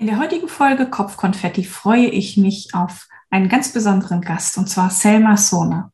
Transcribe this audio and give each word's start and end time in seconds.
In 0.00 0.06
der 0.06 0.20
heutigen 0.20 0.46
Folge 0.46 0.88
Kopfkonfetti 0.88 1.64
freue 1.64 2.06
ich 2.06 2.36
mich 2.36 2.72
auf 2.72 3.08
einen 3.30 3.48
ganz 3.48 3.72
besonderen 3.72 4.20
Gast, 4.20 4.56
und 4.56 4.68
zwar 4.70 4.90
Selma 4.90 5.36
Sona. 5.36 5.90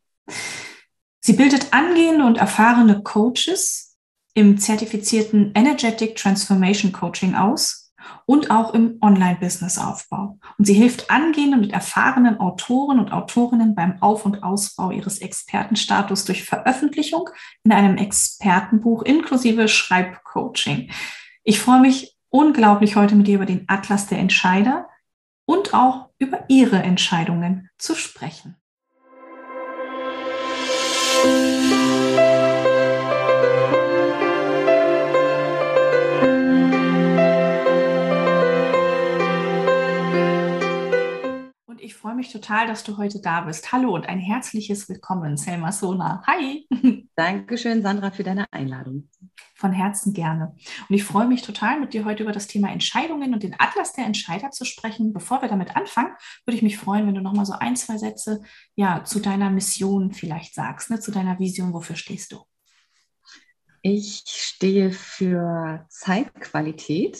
Sie 1.20 1.32
bildet 1.32 1.72
angehende 1.72 2.26
und 2.26 2.36
erfahrene 2.36 3.02
Coaches 3.02 3.96
im 4.34 4.58
zertifizierten 4.58 5.52
Energetic 5.54 6.16
Transformation 6.16 6.92
Coaching 6.92 7.34
aus 7.34 7.94
und 8.26 8.50
auch 8.50 8.74
im 8.74 8.98
Online-Business-Aufbau. 9.00 10.38
Und 10.58 10.66
sie 10.66 10.74
hilft 10.74 11.10
angehenden 11.10 11.64
und 11.64 11.70
erfahrenen 11.72 12.38
Autoren 12.40 12.98
und 12.98 13.10
Autorinnen 13.10 13.74
beim 13.74 14.02
Auf- 14.02 14.26
und 14.26 14.42
Ausbau 14.42 14.90
ihres 14.90 15.20
Expertenstatus 15.20 16.26
durch 16.26 16.44
Veröffentlichung 16.44 17.30
in 17.62 17.72
einem 17.72 17.96
Expertenbuch 17.96 19.00
inklusive 19.00 19.66
Schreibcoaching. 19.66 20.90
Ich 21.42 21.58
freue 21.58 21.80
mich 21.80 22.13
unglaublich, 22.34 22.96
heute 22.96 23.14
mit 23.14 23.28
dir 23.28 23.36
über 23.36 23.46
den 23.46 23.64
Atlas 23.68 24.08
der 24.08 24.18
Entscheider 24.18 24.88
und 25.46 25.72
auch 25.72 26.10
über 26.18 26.46
ihre 26.48 26.82
Entscheidungen 26.82 27.70
zu 27.78 27.94
sprechen. 27.94 28.56
Und 41.66 41.80
ich 41.80 41.94
freue 41.94 42.16
mich 42.16 42.32
total, 42.32 42.66
dass 42.66 42.82
du 42.82 42.96
heute 42.96 43.20
da 43.20 43.42
bist. 43.42 43.70
Hallo 43.70 43.94
und 43.94 44.08
ein 44.08 44.18
herzliches 44.18 44.88
Willkommen, 44.88 45.36
Selma 45.36 45.70
Sona. 45.70 46.24
Hi. 46.26 46.66
Dankeschön, 47.14 47.82
Sandra, 47.82 48.10
für 48.10 48.24
deine 48.24 48.46
Einladung 48.50 49.08
von 49.54 49.72
Herzen 49.72 50.12
gerne. 50.12 50.54
Und 50.88 50.94
ich 50.94 51.04
freue 51.04 51.26
mich 51.26 51.42
total, 51.42 51.80
mit 51.80 51.94
dir 51.94 52.04
heute 52.04 52.22
über 52.22 52.32
das 52.32 52.46
Thema 52.46 52.70
Entscheidungen 52.70 53.32
und 53.32 53.42
den 53.42 53.54
Atlas 53.58 53.92
der 53.92 54.04
Entscheider 54.04 54.50
zu 54.50 54.64
sprechen. 54.64 55.12
Bevor 55.12 55.42
wir 55.42 55.48
damit 55.48 55.76
anfangen, 55.76 56.14
würde 56.44 56.56
ich 56.56 56.62
mich 56.62 56.76
freuen, 56.76 57.06
wenn 57.06 57.14
du 57.14 57.20
noch 57.20 57.32
mal 57.32 57.46
so 57.46 57.54
ein, 57.54 57.76
zwei 57.76 57.96
Sätze 57.96 58.42
ja, 58.74 59.04
zu 59.04 59.20
deiner 59.20 59.50
Mission 59.50 60.12
vielleicht 60.12 60.54
sagst, 60.54 60.90
ne, 60.90 61.00
zu 61.00 61.10
deiner 61.10 61.38
Vision. 61.38 61.72
Wofür 61.72 61.96
stehst 61.96 62.32
du? 62.32 62.40
Ich 63.82 64.24
stehe 64.26 64.90
für 64.90 65.86
Zeitqualität 65.88 67.18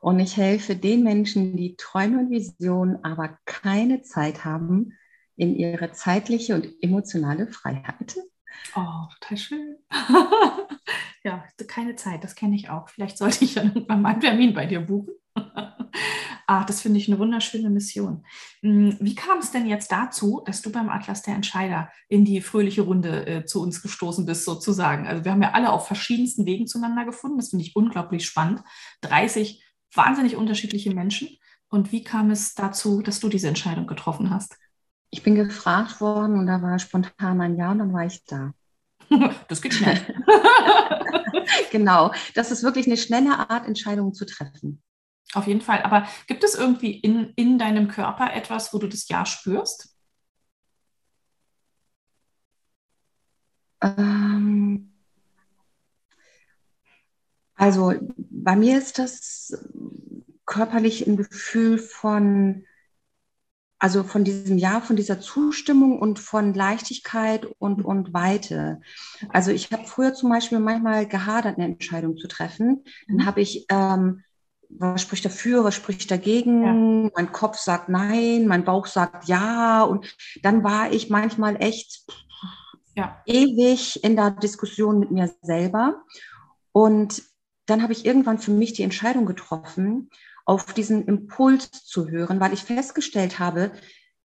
und 0.00 0.20
ich 0.20 0.36
helfe 0.36 0.76
den 0.76 1.02
Menschen, 1.02 1.56
die 1.56 1.76
Träume 1.76 2.20
und 2.20 2.30
Visionen, 2.30 3.04
aber 3.04 3.38
keine 3.46 4.02
Zeit 4.02 4.44
haben, 4.44 4.92
in 5.36 5.56
ihre 5.56 5.92
zeitliche 5.92 6.54
und 6.54 6.68
emotionale 6.82 7.46
Freiheit. 7.46 8.16
Oh, 8.74 9.06
total 9.20 9.38
schön. 9.38 9.76
ja, 11.24 11.44
keine 11.66 11.96
Zeit, 11.96 12.24
das 12.24 12.34
kenne 12.34 12.56
ich 12.56 12.70
auch. 12.70 12.88
Vielleicht 12.88 13.18
sollte 13.18 13.44
ich 13.44 13.54
dann 13.54 13.68
irgendwann 13.74 14.02
mal 14.02 14.12
einen 14.12 14.20
Termin 14.20 14.54
bei 14.54 14.66
dir 14.66 14.80
buchen. 14.80 15.14
ah, 16.46 16.64
das 16.64 16.80
finde 16.80 16.98
ich 16.98 17.08
eine 17.08 17.18
wunderschöne 17.18 17.70
Mission. 17.70 18.24
Hm, 18.62 18.96
wie 19.00 19.14
kam 19.14 19.38
es 19.38 19.50
denn 19.50 19.66
jetzt 19.66 19.92
dazu, 19.92 20.42
dass 20.44 20.62
du 20.62 20.72
beim 20.72 20.88
Atlas 20.88 21.22
der 21.22 21.34
Entscheider 21.34 21.90
in 22.08 22.24
die 22.24 22.40
fröhliche 22.40 22.82
Runde 22.82 23.26
äh, 23.26 23.44
zu 23.44 23.62
uns 23.62 23.82
gestoßen 23.82 24.26
bist, 24.26 24.44
sozusagen? 24.44 25.06
Also 25.06 25.24
wir 25.24 25.32
haben 25.32 25.42
ja 25.42 25.52
alle 25.52 25.72
auf 25.72 25.86
verschiedensten 25.86 26.46
Wegen 26.46 26.66
zueinander 26.66 27.04
gefunden. 27.04 27.38
Das 27.38 27.50
finde 27.50 27.64
ich 27.64 27.76
unglaublich 27.76 28.24
spannend. 28.24 28.62
30 29.02 29.62
wahnsinnig 29.94 30.36
unterschiedliche 30.36 30.94
Menschen. 30.94 31.28
Und 31.68 31.92
wie 31.92 32.02
kam 32.02 32.30
es 32.30 32.54
dazu, 32.54 33.02
dass 33.02 33.20
du 33.20 33.28
diese 33.28 33.48
Entscheidung 33.48 33.86
getroffen 33.86 34.30
hast? 34.30 34.56
Ich 35.10 35.22
bin 35.22 35.34
gefragt 35.34 36.00
worden 36.00 36.38
und 36.38 36.46
da 36.46 36.60
war 36.62 36.78
spontan 36.78 37.40
ein 37.40 37.56
Ja 37.56 37.72
und 37.72 37.78
dann 37.78 37.92
war 37.92 38.04
ich 38.04 38.24
da. 38.24 38.52
Das 39.48 39.62
geht 39.62 39.74
schnell. 39.74 39.98
genau, 41.70 42.12
das 42.34 42.50
ist 42.50 42.62
wirklich 42.62 42.86
eine 42.86 42.96
schnelle 42.96 43.50
Art, 43.50 43.66
Entscheidungen 43.66 44.14
zu 44.14 44.26
treffen. 44.26 44.82
Auf 45.34 45.46
jeden 45.46 45.60
Fall. 45.60 45.82
Aber 45.82 46.06
gibt 46.26 46.44
es 46.44 46.54
irgendwie 46.54 46.92
in, 46.92 47.32
in 47.36 47.58
deinem 47.58 47.88
Körper 47.88 48.32
etwas, 48.32 48.72
wo 48.72 48.78
du 48.78 48.88
das 48.88 49.08
Ja 49.08 49.26
spürst? 49.26 49.94
Ähm, 53.80 54.92
also 57.54 57.92
bei 58.16 58.56
mir 58.56 58.78
ist 58.78 58.98
das 58.98 59.52
körperlich 60.46 61.06
ein 61.06 61.16
Gefühl 61.16 61.78
von 61.78 62.64
also 63.78 64.02
von 64.02 64.24
diesem 64.24 64.58
Jahr, 64.58 64.82
von 64.82 64.96
dieser 64.96 65.20
Zustimmung 65.20 65.98
und 65.98 66.18
von 66.18 66.52
Leichtigkeit 66.52 67.46
und, 67.58 67.84
und 67.84 68.12
Weite. 68.12 68.80
Also 69.30 69.50
ich 69.52 69.70
habe 69.72 69.86
früher 69.86 70.14
zum 70.14 70.30
Beispiel 70.30 70.58
manchmal 70.58 71.06
gehadert, 71.06 71.56
eine 71.56 71.66
Entscheidung 71.66 72.16
zu 72.16 72.26
treffen. 72.26 72.84
Dann 73.06 73.18
mhm. 73.18 73.26
habe 73.26 73.40
ich, 73.40 73.66
ähm, 73.70 74.22
was 74.68 75.00
spricht 75.00 75.24
dafür, 75.24 75.64
was 75.64 75.74
spricht 75.74 76.10
dagegen? 76.10 76.64
Ja. 77.04 77.10
Mein 77.14 77.32
Kopf 77.32 77.58
sagt 77.58 77.88
nein, 77.88 78.46
mein 78.46 78.64
Bauch 78.64 78.86
sagt 78.86 79.28
ja. 79.28 79.82
Und 79.82 80.14
dann 80.42 80.64
war 80.64 80.92
ich 80.92 81.08
manchmal 81.08 81.62
echt 81.62 82.04
ja. 82.96 83.22
ewig 83.26 84.02
in 84.02 84.16
der 84.16 84.32
Diskussion 84.32 84.98
mit 84.98 85.10
mir 85.10 85.30
selber. 85.42 86.02
Und 86.72 87.22
dann 87.66 87.82
habe 87.82 87.92
ich 87.92 88.04
irgendwann 88.04 88.38
für 88.38 88.50
mich 88.50 88.72
die 88.72 88.82
Entscheidung 88.82 89.24
getroffen, 89.24 90.10
auf 90.48 90.72
diesen 90.72 91.04
Impuls 91.04 91.70
zu 91.84 92.08
hören, 92.08 92.40
weil 92.40 92.54
ich 92.54 92.62
festgestellt 92.62 93.38
habe, 93.38 93.70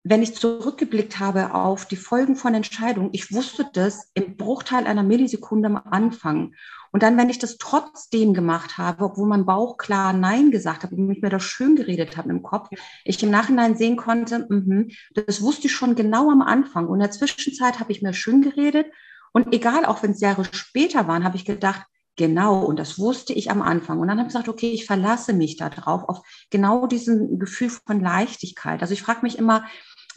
wenn 0.04 0.22
ich 0.22 0.36
zurückgeblickt 0.36 1.20
habe 1.20 1.56
auf 1.56 1.86
die 1.88 1.96
Folgen 1.96 2.36
von 2.36 2.54
Entscheidungen, 2.54 3.10
ich 3.12 3.34
wusste 3.34 3.68
das 3.74 4.12
im 4.14 4.38
Bruchteil 4.38 4.86
einer 4.86 5.02
Millisekunde 5.04 5.68
am 5.68 5.78
Anfang. 5.78 6.54
Und 6.92 7.02
dann, 7.02 7.18
wenn 7.18 7.30
ich 7.30 7.40
das 7.40 7.58
trotzdem 7.58 8.36
gemacht 8.36 8.78
habe, 8.78 9.06
obwohl 9.06 9.28
mein 9.28 9.46
Bauch 9.46 9.78
klar 9.78 10.14
Nein 10.14 10.52
gesagt 10.52 10.84
hat 10.84 10.92
und 10.92 11.08
mich 11.08 11.22
mir 11.22 11.30
das 11.30 11.44
schön 11.44 11.76
geredet 11.76 12.18
habe 12.18 12.30
im 12.30 12.44
Kopf, 12.44 12.70
ich 13.04 13.22
im 13.24 13.32
Nachhinein 13.32 13.76
sehen 13.76 13.96
konnte, 13.96 14.46
mh, 14.48 14.94
das 15.14 15.42
wusste 15.42 15.68
ich 15.68 15.74
schon 15.74 15.96
genau 15.96 16.30
am 16.30 16.42
Anfang. 16.42 16.88
Und 16.88 16.96
in 16.96 17.02
der 17.02 17.12
Zwischenzeit 17.12 17.80
habe 17.80 17.92
ich 17.92 18.04
mir 18.04 18.14
schön 18.14 18.44
geredet. 18.44 18.88
Und 19.34 19.54
egal, 19.54 19.86
auch 19.86 20.04
wenn 20.04 20.12
es 20.12 20.22
Jahre 20.22 20.46
später 20.52 21.08
waren, 21.08 21.24
habe 21.24 21.38
ich 21.38 21.46
gedacht, 21.46 21.86
Genau, 22.18 22.66
und 22.66 22.78
das 22.78 23.00
wusste 23.00 23.34
ich 23.34 23.50
am 23.52 23.62
Anfang. 23.62 24.00
Und 24.00 24.08
dann 24.08 24.18
habe 24.18 24.28
ich 24.28 24.34
gesagt, 24.34 24.50
okay, 24.50 24.72
ich 24.72 24.86
verlasse 24.86 25.34
mich 25.34 25.56
darauf, 25.56 26.08
auf 26.08 26.22
genau 26.50 26.86
diesen 26.86 27.40
Gefühl 27.40 27.70
von 27.70 28.02
Leichtigkeit. 28.02 28.82
Also 28.82 28.94
ich 28.94 29.02
frage 29.02 29.22
mich 29.24 29.38
immer, 29.38 29.66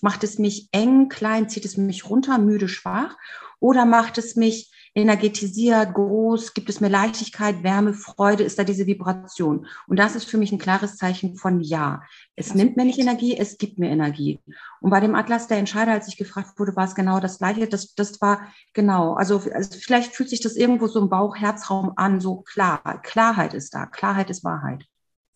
macht 0.01 0.25
es 0.25 0.39
mich 0.39 0.69
eng, 0.73 1.09
klein, 1.09 1.49
zieht 1.49 1.65
es 1.65 1.77
mich 1.77 2.11
runter, 2.11 2.39
müde, 2.39 2.69
schwach? 2.69 3.17
Oder 3.61 3.87
macht 3.87 4.19
es 4.19 4.35
mich 4.35 4.74
energetisiert, 4.95 5.93
groß, 5.93 6.55
gibt 6.55 6.69
es 6.69 6.81
mir 6.81 6.89
Leichtigkeit, 6.89 7.65
Wärme, 7.65 7.95
Freude, 7.95 8.45
ist 8.45 8.59
da 8.59 8.65
diese 8.65 8.87
Vibration. 8.87 9.67
Und 9.89 9.99
das 9.99 10.15
ist 10.15 10.31
für 10.31 10.39
mich 10.39 10.53
ein 10.53 10.59
klares 10.59 10.97
Zeichen 10.97 11.37
von 11.37 11.61
Ja. 11.61 12.03
Es 12.37 12.49
das 12.49 12.55
nimmt 12.55 12.77
mir 12.77 12.85
nicht 12.85 13.01
Energie, 13.01 13.37
es 13.37 13.59
gibt 13.59 13.79
mir 13.79 13.91
Energie. 13.91 14.41
Und 14.81 14.91
bei 14.91 15.01
dem 15.01 15.17
Atlas 15.17 15.49
der 15.49 15.59
Entscheider, 15.59 15.93
als 15.93 16.07
ich 16.07 16.17
gefragt 16.17 16.59
wurde, 16.59 16.77
war 16.77 16.85
es 16.85 16.95
genau 16.95 17.19
das 17.19 17.39
Gleiche. 17.39 17.67
Das, 17.67 17.95
das 17.95 18.21
war 18.21 18.47
genau, 18.73 19.15
also, 19.15 19.43
also 19.53 19.79
vielleicht 19.81 20.15
fühlt 20.15 20.31
sich 20.31 20.41
das 20.41 20.55
irgendwo 20.55 20.87
so 20.87 21.01
im 21.01 21.09
Bauch-Herzraum 21.09 21.95
an, 21.97 22.21
so 22.21 22.43
klar. 22.43 23.01
Klarheit 23.03 23.53
ist 23.53 23.75
da, 23.75 23.87
Klarheit 23.87 24.31
ist 24.31 24.45
Wahrheit. 24.45 24.85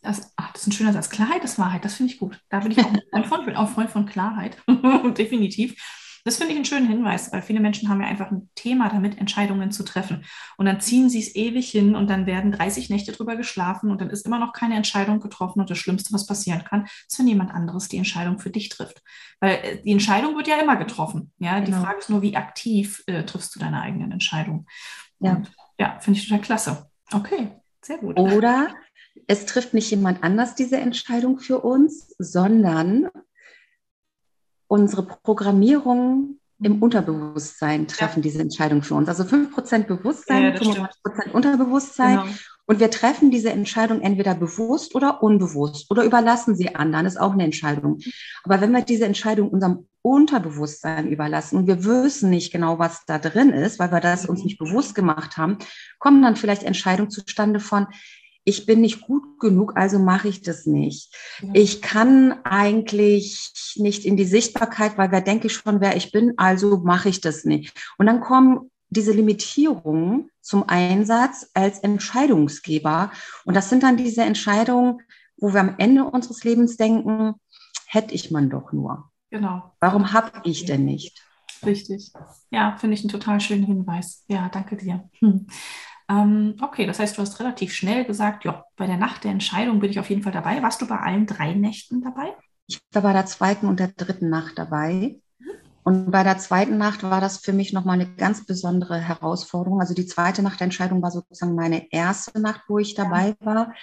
Das, 0.02 0.32
ach, 0.36 0.52
das 0.52 0.62
ist 0.62 0.68
ein 0.68 0.72
schöner 0.72 0.92
Satz. 0.92 1.10
Klarheit 1.10 1.42
ist 1.42 1.58
Wahrheit, 1.58 1.84
das 1.84 1.94
finde 1.94 2.12
ich 2.12 2.20
gut. 2.20 2.40
Da 2.48 2.60
bin 2.60 2.70
ich 2.70 2.78
auch 2.78 2.92
ein 3.12 3.24
Freund, 3.28 3.44
bin 3.44 3.56
auch 3.56 3.68
Freund 3.68 3.90
von 3.90 4.06
Klarheit. 4.06 4.56
Definitiv. 5.18 5.74
Das 6.28 6.36
finde 6.36 6.52
ich 6.52 6.58
einen 6.58 6.66
schönen 6.66 6.86
Hinweis, 6.86 7.32
weil 7.32 7.40
viele 7.40 7.58
Menschen 7.58 7.88
haben 7.88 8.02
ja 8.02 8.06
einfach 8.06 8.30
ein 8.30 8.50
Thema 8.54 8.90
damit, 8.90 9.16
Entscheidungen 9.16 9.70
zu 9.70 9.82
treffen. 9.82 10.26
Und 10.58 10.66
dann 10.66 10.78
ziehen 10.78 11.08
sie 11.08 11.20
es 11.20 11.34
ewig 11.34 11.70
hin 11.70 11.96
und 11.96 12.10
dann 12.10 12.26
werden 12.26 12.52
30 12.52 12.90
Nächte 12.90 13.12
drüber 13.12 13.34
geschlafen 13.34 13.90
und 13.90 14.02
dann 14.02 14.10
ist 14.10 14.26
immer 14.26 14.38
noch 14.38 14.52
keine 14.52 14.76
Entscheidung 14.76 15.20
getroffen. 15.20 15.60
Und 15.60 15.70
das 15.70 15.78
Schlimmste, 15.78 16.12
was 16.12 16.26
passieren 16.26 16.64
kann, 16.64 16.86
ist, 17.08 17.18
wenn 17.18 17.28
jemand 17.28 17.50
anderes 17.50 17.88
die 17.88 17.96
Entscheidung 17.96 18.40
für 18.40 18.50
dich 18.50 18.68
trifft. 18.68 19.02
Weil 19.40 19.54
äh, 19.62 19.82
die 19.82 19.90
Entscheidung 19.90 20.36
wird 20.36 20.48
ja 20.48 20.60
immer 20.60 20.76
getroffen. 20.76 21.32
Ja, 21.38 21.60
die 21.60 21.70
genau. 21.70 21.82
Frage 21.82 22.00
ist 22.00 22.10
nur, 22.10 22.20
wie 22.20 22.36
aktiv 22.36 23.02
äh, 23.06 23.24
triffst 23.24 23.54
du 23.54 23.58
deine 23.58 23.80
eigenen 23.80 24.12
Entscheidungen? 24.12 24.66
Ja, 25.20 25.36
und, 25.36 25.50
ja 25.80 25.98
finde 25.98 26.18
ich 26.18 26.28
total 26.28 26.42
klasse. 26.42 26.90
Okay, 27.10 27.52
sehr 27.80 27.96
gut. 27.96 28.18
Oder 28.18 28.74
es 29.26 29.46
trifft 29.46 29.72
nicht 29.72 29.90
jemand 29.90 30.22
anders 30.22 30.54
diese 30.54 30.76
Entscheidung 30.76 31.38
für 31.38 31.60
uns, 31.60 32.14
sondern 32.18 33.08
unsere 34.68 35.02
Programmierung 35.02 36.38
im 36.60 36.76
mhm. 36.76 36.82
Unterbewusstsein 36.82 37.88
treffen 37.88 38.20
ja. 38.20 38.22
diese 38.22 38.42
Entscheidung 38.42 38.82
für 38.82 38.94
uns. 38.94 39.08
Also 39.08 39.24
5% 39.24 39.84
Bewusstsein, 39.84 40.42
ja, 40.42 40.50
95% 40.50 41.32
Unterbewusstsein. 41.32 42.18
Genau. 42.18 42.34
Und 42.66 42.80
wir 42.80 42.90
treffen 42.90 43.30
diese 43.30 43.50
Entscheidung 43.50 44.02
entweder 44.02 44.34
bewusst 44.34 44.94
oder 44.94 45.22
unbewusst 45.22 45.90
oder 45.90 46.04
überlassen 46.04 46.54
sie 46.54 46.74
anderen, 46.74 47.06
ist 47.06 47.18
auch 47.18 47.32
eine 47.32 47.44
Entscheidung. 47.44 47.98
Aber 48.44 48.60
wenn 48.60 48.72
wir 48.72 48.82
diese 48.82 49.06
Entscheidung 49.06 49.48
unserem 49.48 49.88
Unterbewusstsein 50.02 51.08
überlassen 51.08 51.56
und 51.56 51.66
wir 51.66 51.84
wissen 51.84 52.28
nicht 52.28 52.52
genau, 52.52 52.78
was 52.78 53.06
da 53.06 53.18
drin 53.18 53.50
ist, 53.50 53.78
weil 53.78 53.90
wir 53.90 54.00
das 54.00 54.26
uns 54.26 54.40
mhm. 54.40 54.44
nicht 54.46 54.58
bewusst 54.58 54.94
gemacht 54.94 55.38
haben, 55.38 55.56
kommen 55.98 56.20
dann 56.20 56.36
vielleicht 56.36 56.62
Entscheidungen 56.62 57.10
zustande 57.10 57.58
von, 57.58 57.86
ich 58.48 58.64
bin 58.64 58.80
nicht 58.80 59.02
gut 59.02 59.38
genug, 59.38 59.76
also 59.76 59.98
mache 59.98 60.28
ich 60.28 60.40
das 60.40 60.64
nicht. 60.64 61.14
Ja. 61.42 61.50
Ich 61.52 61.82
kann 61.82 62.32
eigentlich 62.44 63.52
nicht 63.76 64.06
in 64.06 64.16
die 64.16 64.24
Sichtbarkeit, 64.24 64.96
weil 64.96 65.12
wer 65.12 65.20
denke 65.20 65.48
ich 65.48 65.52
schon, 65.52 65.82
wer 65.82 65.96
ich 65.96 66.12
bin, 66.12 66.32
also 66.38 66.78
mache 66.78 67.10
ich 67.10 67.20
das 67.20 67.44
nicht. 67.44 67.78
Und 67.98 68.06
dann 68.06 68.20
kommen 68.20 68.70
diese 68.88 69.12
Limitierungen 69.12 70.30
zum 70.40 70.66
Einsatz 70.66 71.50
als 71.52 71.80
Entscheidungsgeber. 71.80 73.12
Und 73.44 73.54
das 73.54 73.68
sind 73.68 73.82
dann 73.82 73.98
diese 73.98 74.22
Entscheidungen, 74.22 75.02
wo 75.36 75.52
wir 75.52 75.60
am 75.60 75.74
Ende 75.76 76.04
unseres 76.04 76.42
Lebens 76.42 76.78
denken, 76.78 77.34
hätte 77.86 78.14
ich 78.14 78.30
man 78.30 78.48
doch 78.48 78.72
nur. 78.72 79.10
Genau. 79.30 79.74
Warum 79.80 80.14
habe 80.14 80.32
ich 80.44 80.64
denn 80.64 80.86
nicht? 80.86 81.22
Richtig. 81.66 82.12
Ja, 82.50 82.78
finde 82.78 82.94
ich 82.94 83.00
einen 83.00 83.10
total 83.10 83.40
schönen 83.40 83.64
Hinweis. 83.64 84.24
Ja, 84.26 84.48
danke 84.48 84.76
dir. 84.76 85.10
Hm. 85.18 85.48
Ähm, 86.10 86.56
okay, 86.60 86.86
das 86.86 86.98
heißt, 86.98 87.18
du 87.18 87.22
hast 87.22 87.38
relativ 87.38 87.72
schnell 87.72 88.04
gesagt, 88.04 88.44
ja, 88.44 88.64
bei 88.76 88.86
der 88.86 88.96
Nacht 88.96 89.24
der 89.24 89.32
Entscheidung 89.32 89.80
bin 89.80 89.90
ich 89.90 90.00
auf 90.00 90.08
jeden 90.08 90.22
Fall 90.22 90.32
dabei. 90.32 90.62
Warst 90.62 90.80
du 90.80 90.86
bei 90.86 90.98
allen 90.98 91.26
drei 91.26 91.54
Nächten 91.54 92.00
dabei? 92.02 92.34
Ich 92.66 92.80
war 92.92 93.02
bei 93.02 93.12
der 93.12 93.26
zweiten 93.26 93.66
und 93.66 93.80
der 93.80 93.88
dritten 93.88 94.30
Nacht 94.30 94.58
dabei. 94.58 95.20
Und 95.84 96.10
bei 96.10 96.22
der 96.22 96.38
zweiten 96.38 96.76
Nacht 96.76 97.02
war 97.02 97.20
das 97.20 97.38
für 97.38 97.54
mich 97.54 97.72
nochmal 97.72 97.94
eine 97.94 98.14
ganz 98.14 98.44
besondere 98.44 98.98
Herausforderung. 98.98 99.80
Also 99.80 99.94
die 99.94 100.06
zweite 100.06 100.42
Nacht 100.42 100.60
der 100.60 100.66
Entscheidung 100.66 101.02
war 101.02 101.10
sozusagen 101.10 101.54
meine 101.54 101.90
erste 101.90 102.40
Nacht, 102.40 102.62
wo 102.68 102.78
ich 102.78 102.94
dabei 102.94 103.28
ja. 103.28 103.34
war. 103.40 103.74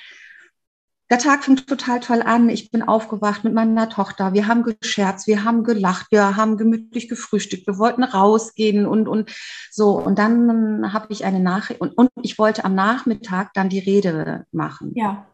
Der 1.12 1.19
Tag 1.19 1.44
fing 1.44 1.56
total 1.56 2.00
toll 2.00 2.24
an. 2.24 2.50
Ich 2.50 2.72
bin 2.72 2.81
aufgewacht 2.81 3.44
mit 3.44 3.54
meiner 3.54 3.90
Tochter. 3.90 4.34
Wir 4.34 4.48
haben 4.48 4.63
gescherzt, 4.63 5.28
wir 5.28 5.44
haben 5.44 5.63
gelacht, 5.63 6.07
wir 6.10 6.36
haben 6.36 6.57
gemütlich 6.57 7.07
gefrühstückt, 7.07 7.68
wir 7.68 7.78
wollten 7.78 8.04
rausgehen 8.04 8.88
und, 8.88 9.07
und 9.07 9.31
so. 9.69 10.00
Und 10.00 10.18
dann 10.18 10.92
habe 10.94 11.07
ich 11.10 11.24
eine 11.24 11.40
Nachricht 11.40 11.80
und, 11.80 11.96
und 11.96 12.10
ich 12.24 12.40
wollte 12.40 12.66
am 12.66 12.74
Nachmittag 12.74 13.54
dann 13.54 13.69
die 13.69 13.80
Rede 13.80 14.46
machen. 14.52 14.94
Ja. 14.96 15.28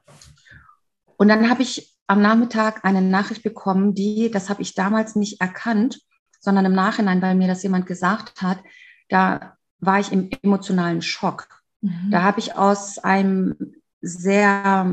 Und 1.15 1.29
dann 1.29 1.49
habe 1.49 1.61
ich 1.61 1.95
am 2.07 2.21
Nachmittag 2.21 2.83
eine 2.83 3.01
Nachricht 3.01 3.43
bekommen, 3.43 3.95
die, 3.95 4.29
das 4.29 4.49
habe 4.49 4.61
ich 4.61 4.75
damals 4.75 5.15
nicht 5.15 5.39
erkannt, 5.39 6.01
sondern 6.41 6.65
im 6.65 6.73
Nachhinein, 6.73 7.21
weil 7.21 7.35
mir 7.35 7.47
das 7.47 7.63
jemand 7.63 7.85
gesagt 7.85 8.41
hat, 8.41 8.57
da 9.07 9.55
war 9.79 9.99
ich 9.99 10.11
im 10.11 10.29
emotionalen 10.41 11.01
Schock. 11.01 11.47
Mhm. 11.79 12.09
Da 12.11 12.23
habe 12.23 12.39
ich 12.39 12.55
aus 12.55 12.97
einem 12.99 13.75
sehr 14.01 14.85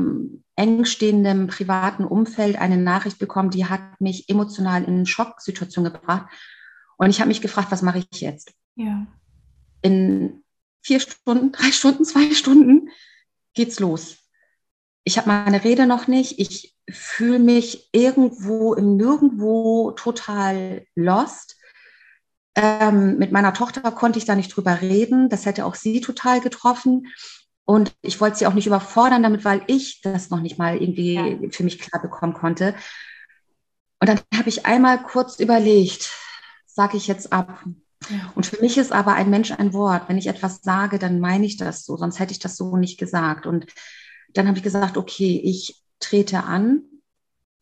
engstehenden 0.55 1.47
privaten 1.47 2.03
Umfeld 2.05 2.57
eine 2.57 2.77
Nachricht 2.77 3.17
bekommen, 3.17 3.49
die 3.49 3.65
hat 3.65 4.01
mich 4.01 4.29
emotional 4.29 4.83
in 4.83 4.95
eine 4.95 5.05
Schocksituation 5.05 5.85
gebracht. 5.85 6.27
Und 6.97 7.09
ich 7.09 7.19
habe 7.21 7.29
mich 7.29 7.41
gefragt, 7.41 7.71
was 7.71 7.81
mache 7.81 7.99
ich 8.11 8.21
jetzt? 8.21 8.51
Ja. 8.75 9.07
In 9.81 10.43
vier 10.81 10.99
Stunden, 10.99 11.51
drei 11.53 11.71
Stunden, 11.71 12.05
zwei 12.05 12.33
Stunden 12.33 12.89
geht's 13.53 13.79
los. 13.79 14.17
Ich 15.05 15.17
habe 15.17 15.29
meine 15.29 15.63
Rede 15.63 15.87
noch 15.87 16.07
nicht. 16.07 16.39
Ich 16.39 16.75
fühle 16.89 17.39
mich 17.39 17.89
irgendwo 17.93 18.73
im 18.73 18.97
Nirgendwo 18.97 19.91
total 19.91 20.85
lost. 20.95 21.55
Ähm, 22.55 23.17
mit 23.17 23.31
meiner 23.31 23.53
Tochter 23.53 23.91
konnte 23.91 24.19
ich 24.19 24.25
da 24.25 24.35
nicht 24.35 24.55
drüber 24.55 24.81
reden. 24.81 25.29
Das 25.29 25.45
hätte 25.45 25.65
auch 25.65 25.75
sie 25.75 26.01
total 26.01 26.41
getroffen. 26.41 27.07
Und 27.69 27.93
ich 28.01 28.19
wollte 28.19 28.35
sie 28.35 28.47
auch 28.47 28.55
nicht 28.55 28.65
überfordern 28.65 29.21
damit, 29.21 29.45
weil 29.45 29.61
ich 29.67 30.01
das 30.01 30.31
noch 30.31 30.41
nicht 30.41 30.57
mal 30.57 30.81
irgendwie 30.81 31.13
ja. 31.13 31.49
für 31.51 31.63
mich 31.63 31.77
klar 31.77 32.01
bekommen 32.01 32.33
konnte. 32.33 32.73
Und 33.99 34.09
dann 34.09 34.19
habe 34.35 34.49
ich 34.49 34.65
einmal 34.65 35.03
kurz 35.03 35.39
überlegt, 35.39 36.11
sage 36.65 36.97
ich 36.97 37.05
jetzt 37.05 37.31
ab. 37.31 37.63
Ja. 38.09 38.31
Und 38.33 38.47
für 38.47 38.59
mich 38.59 38.79
ist 38.79 38.91
aber 38.91 39.13
ein 39.13 39.29
Mensch 39.29 39.51
ein 39.51 39.71
Wort. 39.71 40.09
Wenn 40.09 40.17
ich 40.17 40.25
etwas 40.25 40.63
sage, 40.63 40.97
dann 40.97 41.19
meine 41.19 41.45
ich 41.45 41.57
das 41.57 41.85
so, 41.85 41.95
sonst 41.95 42.17
hätte 42.17 42.31
ich 42.31 42.39
das 42.39 42.57
so 42.57 42.75
nicht 42.75 42.97
gesagt. 42.97 43.45
Und 43.45 43.67
dann 44.33 44.47
habe 44.47 44.57
ich 44.57 44.63
gesagt, 44.63 44.97
okay, 44.97 45.39
ich 45.43 45.79
trete 45.99 46.45
an 46.45 46.81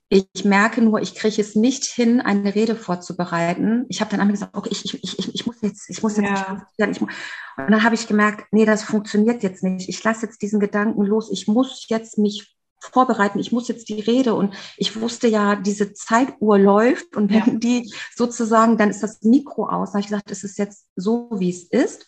ich 0.10 0.46
merke 0.46 0.82
nur, 0.82 1.02
ich 1.02 1.16
kriege 1.16 1.42
es 1.42 1.56
nicht 1.56 1.84
hin, 1.84 2.22
eine 2.22 2.56
Rede 2.56 2.76
vorzubereiten. 2.76 3.86
Ich 3.90 4.00
habe 4.00 4.10
dann 4.12 4.22
einmal 4.22 4.34
gesagt, 4.34 4.56
okay, 4.56 4.70
ich, 4.72 4.86
ich, 4.86 5.20
ich, 5.20 5.36
ich 5.36 5.46
muss 5.46 5.58
jetzt, 5.62 5.90
ich 5.90 6.02
muss 6.02 6.16
jetzt, 6.16 6.30
ja. 6.30 6.66
ich, 6.78 7.02
muss. 7.02 7.10
und 7.58 7.72
dann 7.72 7.84
habe 7.84 7.96
ich 7.96 8.08
gemerkt, 8.08 8.46
nee, 8.52 8.66
das 8.66 8.84
funktioniert 8.84 9.44
jetzt 9.44 9.64
nicht. 9.64 9.90
Ich 9.90 10.02
lasse 10.04 10.26
jetzt 10.26 10.42
diesen 10.42 10.62
Gedanken 10.62 11.04
los. 11.04 11.30
Ich 11.30 11.48
muss 11.48 11.88
jetzt 11.90 12.18
mich 12.18 12.56
vorbereiten. 12.80 13.40
Ich 13.40 13.52
muss 13.52 13.68
jetzt 13.68 13.90
die 13.90 14.00
Rede 14.00 14.34
und 14.34 14.56
ich 14.78 15.00
wusste 15.02 15.28
ja, 15.28 15.58
diese 15.58 15.94
Zeituhr 15.94 16.58
läuft 16.58 17.18
und 17.18 17.30
wenn 17.30 17.54
ja. 17.54 17.60
die 17.60 17.94
sozusagen, 18.16 18.78
dann 18.78 18.90
ist 18.90 19.04
das 19.04 19.22
Mikro 19.24 19.68
aus. 19.68 19.90
Da 19.90 19.94
habe 19.96 20.02
ich 20.02 20.08
gesagt, 20.08 20.32
es 20.32 20.44
ist 20.46 20.58
jetzt 20.58 20.86
so, 20.96 21.28
wie 21.34 21.50
es 21.50 21.64
ist. 21.64 22.08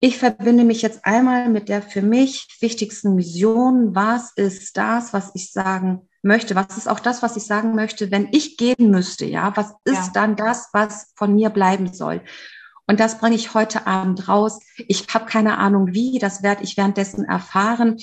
Ich 0.00 0.18
verbinde 0.18 0.64
mich 0.64 0.82
jetzt 0.82 1.04
einmal 1.04 1.48
mit 1.48 1.68
der 1.68 1.82
für 1.82 2.02
mich 2.02 2.48
wichtigsten 2.60 3.14
Mission. 3.14 3.94
Was 3.94 4.32
ist 4.34 4.76
das, 4.76 5.12
was 5.12 5.30
ich 5.34 5.52
sagen 5.52 6.08
möchte? 6.26 6.54
Was 6.54 6.76
ist 6.76 6.88
auch 6.88 7.00
das, 7.00 7.22
was 7.22 7.36
ich 7.36 7.44
sagen 7.44 7.74
möchte, 7.74 8.10
wenn 8.10 8.28
ich 8.32 8.56
gehen 8.56 8.90
müsste? 8.90 9.24
Ja, 9.24 9.56
was 9.56 9.74
ist 9.84 10.06
ja. 10.06 10.10
dann 10.12 10.36
das, 10.36 10.68
was 10.72 11.12
von 11.16 11.34
mir 11.34 11.50
bleiben 11.50 11.92
soll? 11.92 12.20
Und 12.86 13.00
das 13.00 13.18
bringe 13.18 13.34
ich 13.34 13.54
heute 13.54 13.86
Abend 13.86 14.28
raus. 14.28 14.60
Ich 14.76 15.06
habe 15.12 15.26
keine 15.26 15.58
Ahnung, 15.58 15.92
wie. 15.92 16.18
Das 16.18 16.42
werde 16.42 16.62
ich 16.62 16.76
währenddessen 16.76 17.24
erfahren. 17.24 17.96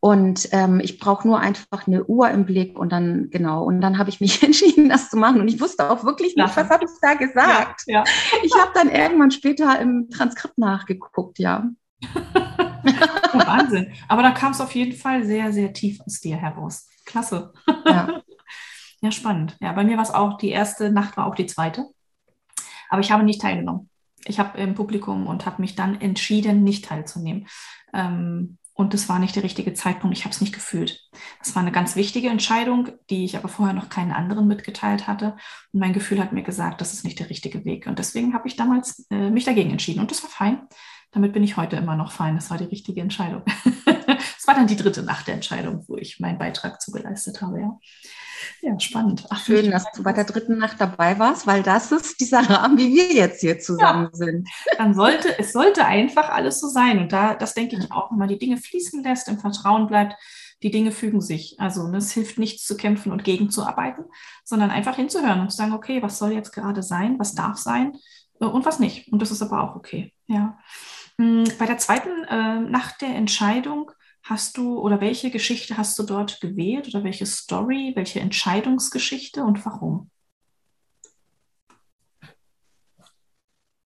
Und 0.00 0.50
ähm, 0.52 0.80
ich 0.80 0.98
brauche 0.98 1.26
nur 1.26 1.40
einfach 1.40 1.86
eine 1.86 2.04
Uhr 2.04 2.28
im 2.28 2.44
Blick 2.44 2.78
und 2.78 2.92
dann, 2.92 3.30
genau, 3.30 3.64
und 3.64 3.80
dann 3.80 3.96
habe 3.96 4.10
ich 4.10 4.20
mich 4.20 4.42
entschieden, 4.42 4.90
das 4.90 5.08
zu 5.08 5.16
machen. 5.16 5.40
Und 5.40 5.48
ich 5.48 5.58
wusste 5.60 5.90
auch 5.90 6.04
wirklich 6.04 6.36
nicht, 6.36 6.56
was 6.56 6.68
habe 6.68 6.84
ich 6.84 6.90
da 7.00 7.14
gesagt. 7.14 7.84
Ja, 7.86 8.00
ja. 8.00 8.04
Ich 8.42 8.52
habe 8.54 8.70
dann 8.74 8.90
irgendwann 8.90 9.30
später 9.30 9.80
im 9.80 10.10
Transkript 10.10 10.58
nachgeguckt, 10.58 11.38
ja. 11.38 11.70
Wahnsinn. 13.32 13.92
Aber 14.06 14.20
da 14.20 14.32
kam 14.32 14.52
es 14.52 14.60
auf 14.60 14.74
jeden 14.74 14.94
Fall 14.94 15.24
sehr, 15.24 15.52
sehr 15.54 15.72
tief 15.72 16.00
aus 16.04 16.20
dir 16.20 16.36
heraus. 16.36 16.86
Klasse. 17.04 17.52
Ja. 17.86 18.22
ja, 19.00 19.10
spannend. 19.10 19.56
Ja, 19.60 19.72
bei 19.72 19.84
mir 19.84 19.96
war 19.96 20.04
es 20.04 20.10
auch, 20.10 20.38
die 20.38 20.50
erste 20.50 20.90
Nacht 20.90 21.16
war 21.16 21.26
auch 21.26 21.34
die 21.34 21.46
zweite. 21.46 21.86
Aber 22.88 23.00
ich 23.00 23.10
habe 23.10 23.24
nicht 23.24 23.40
teilgenommen. 23.40 23.90
Ich 24.26 24.38
habe 24.38 24.58
im 24.58 24.74
Publikum 24.74 25.26
und 25.26 25.46
habe 25.46 25.60
mich 25.60 25.74
dann 25.74 26.00
entschieden, 26.00 26.64
nicht 26.64 26.86
teilzunehmen. 26.86 27.46
Ähm, 27.92 28.58
und 28.76 28.92
das 28.92 29.08
war 29.08 29.20
nicht 29.20 29.36
der 29.36 29.44
richtige 29.44 29.72
Zeitpunkt. 29.72 30.16
Ich 30.16 30.24
habe 30.24 30.34
es 30.34 30.40
nicht 30.40 30.52
gefühlt. 30.52 31.00
Das 31.38 31.54
war 31.54 31.62
eine 31.62 31.70
ganz 31.70 31.94
wichtige 31.94 32.28
Entscheidung, 32.28 32.88
die 33.08 33.24
ich 33.24 33.36
aber 33.36 33.48
vorher 33.48 33.74
noch 33.74 33.88
keinen 33.88 34.10
anderen 34.10 34.48
mitgeteilt 34.48 35.06
hatte. 35.06 35.36
Und 35.72 35.80
mein 35.80 35.92
Gefühl 35.92 36.18
hat 36.18 36.32
mir 36.32 36.42
gesagt, 36.42 36.80
das 36.80 36.92
ist 36.92 37.04
nicht 37.04 37.20
der 37.20 37.30
richtige 37.30 37.64
Weg. 37.64 37.86
Und 37.86 38.00
deswegen 38.00 38.34
habe 38.34 38.48
ich 38.48 38.56
damals 38.56 39.06
äh, 39.10 39.30
mich 39.30 39.44
dagegen 39.44 39.70
entschieden. 39.70 40.00
Und 40.00 40.10
das 40.10 40.24
war 40.24 40.30
fein. 40.30 40.62
Damit 41.12 41.32
bin 41.32 41.44
ich 41.44 41.56
heute 41.56 41.76
immer 41.76 41.94
noch 41.94 42.10
fein. 42.10 42.34
Das 42.34 42.50
war 42.50 42.58
die 42.58 42.64
richtige 42.64 43.00
Entscheidung. 43.00 43.42
Es 44.44 44.48
war 44.48 44.56
dann 44.56 44.66
die 44.66 44.76
dritte 44.76 45.02
Nacht 45.02 45.26
der 45.26 45.36
Entscheidung, 45.36 45.84
wo 45.88 45.96
ich 45.96 46.20
meinen 46.20 46.36
Beitrag 46.36 46.78
zugeleistet 46.78 47.40
habe. 47.40 47.62
Ja, 47.62 47.80
ja 48.60 48.78
spannend. 48.78 49.24
Ach, 49.30 49.42
Schön, 49.42 49.70
dass 49.70 49.90
du 49.92 50.02
bei 50.02 50.12
der 50.12 50.24
dritten 50.24 50.58
Nacht 50.58 50.78
dabei 50.78 51.18
warst, 51.18 51.46
weil 51.46 51.62
das 51.62 51.90
ist 51.92 52.20
dieser 52.20 52.40
Rahmen, 52.50 52.76
wie 52.76 52.94
wir 52.94 53.10
jetzt 53.14 53.40
hier 53.40 53.58
zusammen 53.58 54.10
ja. 54.12 54.18
sind. 54.18 54.46
Dann 54.76 54.92
sollte, 54.92 55.38
es 55.38 55.54
sollte 55.54 55.86
einfach 55.86 56.28
alles 56.28 56.60
so 56.60 56.68
sein. 56.68 56.98
Und 56.98 57.10
da, 57.10 57.34
das 57.34 57.54
denke 57.54 57.76
ich 57.76 57.90
auch, 57.90 58.10
wenn 58.10 58.18
man 58.18 58.28
die 58.28 58.38
Dinge 58.38 58.58
fließen 58.58 59.02
lässt, 59.02 59.28
im 59.28 59.38
Vertrauen 59.38 59.86
bleibt, 59.86 60.14
die 60.62 60.70
Dinge 60.70 60.92
fügen 60.92 61.22
sich. 61.22 61.58
Also 61.58 61.88
ne, 61.88 61.96
es 61.96 62.12
hilft 62.12 62.36
nichts 62.38 62.66
zu 62.66 62.76
kämpfen 62.76 63.12
und 63.12 63.24
gegenzuarbeiten, 63.24 64.04
sondern 64.44 64.70
einfach 64.70 64.96
hinzuhören 64.96 65.40
und 65.40 65.52
zu 65.52 65.56
sagen, 65.56 65.72
okay, 65.72 66.02
was 66.02 66.18
soll 66.18 66.32
jetzt 66.32 66.52
gerade 66.52 66.82
sein, 66.82 67.18
was 67.18 67.34
darf 67.34 67.56
sein 67.56 67.96
äh, 68.40 68.44
und 68.44 68.66
was 68.66 68.78
nicht. 68.78 69.10
Und 69.10 69.22
das 69.22 69.30
ist 69.30 69.40
aber 69.40 69.62
auch 69.62 69.74
okay. 69.74 70.12
Ja. 70.26 70.58
Hm, 71.18 71.44
bei 71.58 71.64
der 71.64 71.78
zweiten 71.78 72.24
äh, 72.24 72.60
Nacht 72.60 73.00
der 73.00 73.14
Entscheidung 73.14 73.90
hast 74.24 74.56
du 74.56 74.78
oder 74.80 75.00
welche 75.00 75.30
Geschichte 75.30 75.76
hast 75.76 75.98
du 75.98 76.02
dort 76.02 76.40
gewählt 76.40 76.88
oder 76.88 77.04
welche 77.04 77.26
Story, 77.26 77.92
welche 77.94 78.20
Entscheidungsgeschichte 78.20 79.44
und 79.44 79.64
warum? 79.66 80.10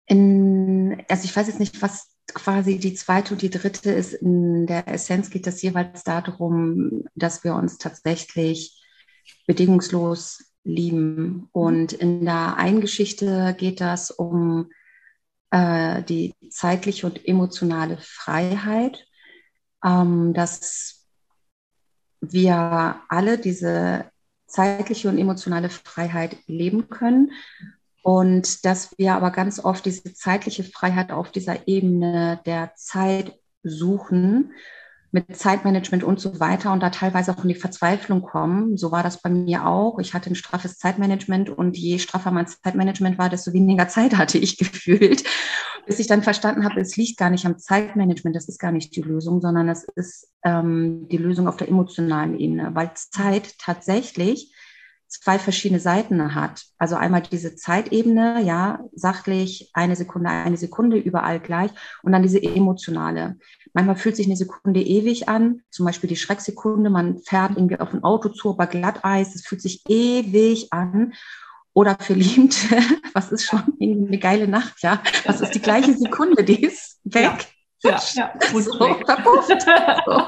In, 0.06 1.04
also 1.08 1.24
ich 1.24 1.36
weiß 1.36 1.48
jetzt 1.48 1.60
nicht, 1.60 1.82
was 1.82 2.14
quasi 2.32 2.78
die 2.78 2.94
zweite 2.94 3.34
und 3.34 3.42
die 3.42 3.50
dritte 3.50 3.90
ist. 3.90 4.14
In 4.14 4.66
der 4.66 4.86
Essenz 4.86 5.28
geht 5.30 5.46
es 5.46 5.60
jeweils 5.60 6.04
darum, 6.04 7.04
dass 7.14 7.42
wir 7.42 7.54
uns 7.54 7.78
tatsächlich 7.78 8.80
bedingungslos 9.46 10.52
lieben. 10.62 11.48
Und 11.52 11.92
in 11.92 12.24
der 12.24 12.56
einen 12.56 12.80
Geschichte 12.80 13.54
geht 13.58 13.80
das 13.80 14.10
um 14.10 14.70
äh, 15.50 16.02
die 16.04 16.34
zeitliche 16.50 17.06
und 17.06 17.26
emotionale 17.26 17.98
Freiheit, 18.00 19.07
ähm, 19.84 20.34
dass 20.34 21.06
wir 22.20 23.00
alle 23.08 23.38
diese 23.38 24.06
zeitliche 24.46 25.08
und 25.08 25.18
emotionale 25.18 25.68
Freiheit 25.68 26.36
leben 26.46 26.88
können 26.88 27.32
und 28.02 28.64
dass 28.64 28.96
wir 28.98 29.14
aber 29.14 29.30
ganz 29.30 29.62
oft 29.62 29.84
diese 29.84 30.14
zeitliche 30.14 30.64
Freiheit 30.64 31.12
auf 31.12 31.30
dieser 31.30 31.68
Ebene 31.68 32.40
der 32.46 32.74
Zeit 32.74 33.38
suchen 33.62 34.52
mit 35.10 35.36
Zeitmanagement 35.36 36.04
und 36.04 36.20
so 36.20 36.38
weiter 36.38 36.72
und 36.72 36.82
da 36.82 36.90
teilweise 36.90 37.32
auch 37.32 37.42
in 37.42 37.48
die 37.48 37.54
Verzweiflung 37.54 38.22
kommen. 38.22 38.76
So 38.76 38.92
war 38.92 39.02
das 39.02 39.22
bei 39.22 39.30
mir 39.30 39.66
auch. 39.66 39.98
Ich 39.98 40.12
hatte 40.12 40.30
ein 40.30 40.34
straffes 40.34 40.78
Zeitmanagement 40.78 41.48
und 41.50 41.76
je 41.78 41.98
straffer 41.98 42.30
mein 42.30 42.46
Zeitmanagement 42.46 43.18
war, 43.18 43.30
desto 43.30 43.52
weniger 43.52 43.88
Zeit 43.88 44.16
hatte 44.16 44.38
ich 44.38 44.58
gefühlt. 44.58 45.24
Bis 45.86 45.98
ich 45.98 46.06
dann 46.06 46.22
verstanden 46.22 46.64
habe, 46.64 46.80
es 46.80 46.96
liegt 46.96 47.18
gar 47.18 47.30
nicht 47.30 47.46
am 47.46 47.58
Zeitmanagement, 47.58 48.36
das 48.36 48.48
ist 48.48 48.58
gar 48.58 48.72
nicht 48.72 48.94
die 48.94 49.00
Lösung, 49.00 49.40
sondern 49.40 49.70
es 49.70 49.84
ist 49.84 50.28
ähm, 50.44 51.08
die 51.08 51.16
Lösung 51.16 51.48
auf 51.48 51.56
der 51.56 51.68
emotionalen 51.68 52.38
Ebene, 52.38 52.70
weil 52.74 52.90
Zeit 52.94 53.58
tatsächlich 53.58 54.52
zwei 55.08 55.38
verschiedene 55.38 55.80
Seiten 55.80 56.34
hat. 56.34 56.64
Also 56.76 56.96
einmal 56.96 57.22
diese 57.22 57.56
Zeitebene, 57.56 58.42
ja, 58.44 58.80
sachlich, 58.94 59.70
eine 59.72 59.96
Sekunde, 59.96 60.28
eine 60.28 60.56
Sekunde, 60.56 60.98
überall 60.98 61.40
gleich, 61.40 61.70
und 62.02 62.12
dann 62.12 62.22
diese 62.22 62.42
emotionale. 62.42 63.36
Manchmal 63.72 63.96
fühlt 63.96 64.16
sich 64.16 64.26
eine 64.26 64.36
Sekunde 64.36 64.80
ewig 64.80 65.28
an, 65.28 65.62
zum 65.70 65.86
Beispiel 65.86 66.08
die 66.08 66.16
Schrecksekunde, 66.16 66.90
man 66.90 67.18
fährt 67.18 67.52
irgendwie 67.56 67.80
auf 67.80 67.92
ein 67.92 68.04
Auto 68.04 68.28
zu, 68.28 68.54
bei 68.54 68.66
Glatteis, 68.66 69.34
es 69.34 69.46
fühlt 69.46 69.62
sich 69.62 69.82
ewig 69.88 70.72
an. 70.72 71.14
Oder 71.72 71.96
Liebende, 72.08 72.56
was 73.14 73.30
ist 73.30 73.44
schon 73.44 73.62
eine 73.80 74.18
geile 74.18 74.48
Nacht, 74.48 74.82
ja? 74.82 75.00
Was 75.24 75.40
ist 75.40 75.54
die 75.54 75.60
gleiche 75.60 75.94
Sekunde, 75.96 76.42
die 76.42 76.62
ist 76.62 76.98
weg. 77.04 77.46
Ja, 77.82 77.90
ja, 77.90 78.00
ja. 78.14 78.32
So, 78.52 78.94
verpufft. 79.04 79.62
so. 80.06 80.22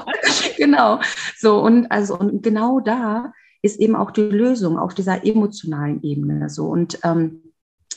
Genau. 0.57 1.01
So, 1.37 1.59
und 1.59 1.91
also, 1.91 2.17
und 2.17 2.41
genau 2.41 2.79
da 2.79 3.33
ist 3.61 3.79
eben 3.79 3.95
auch 3.95 4.11
die 4.11 4.21
Lösung 4.21 4.77
auf 4.77 4.93
dieser 4.93 5.25
emotionalen 5.25 6.01
Ebene. 6.03 6.49
So, 6.49 6.67
und 6.67 6.99
ähm, 7.03 7.41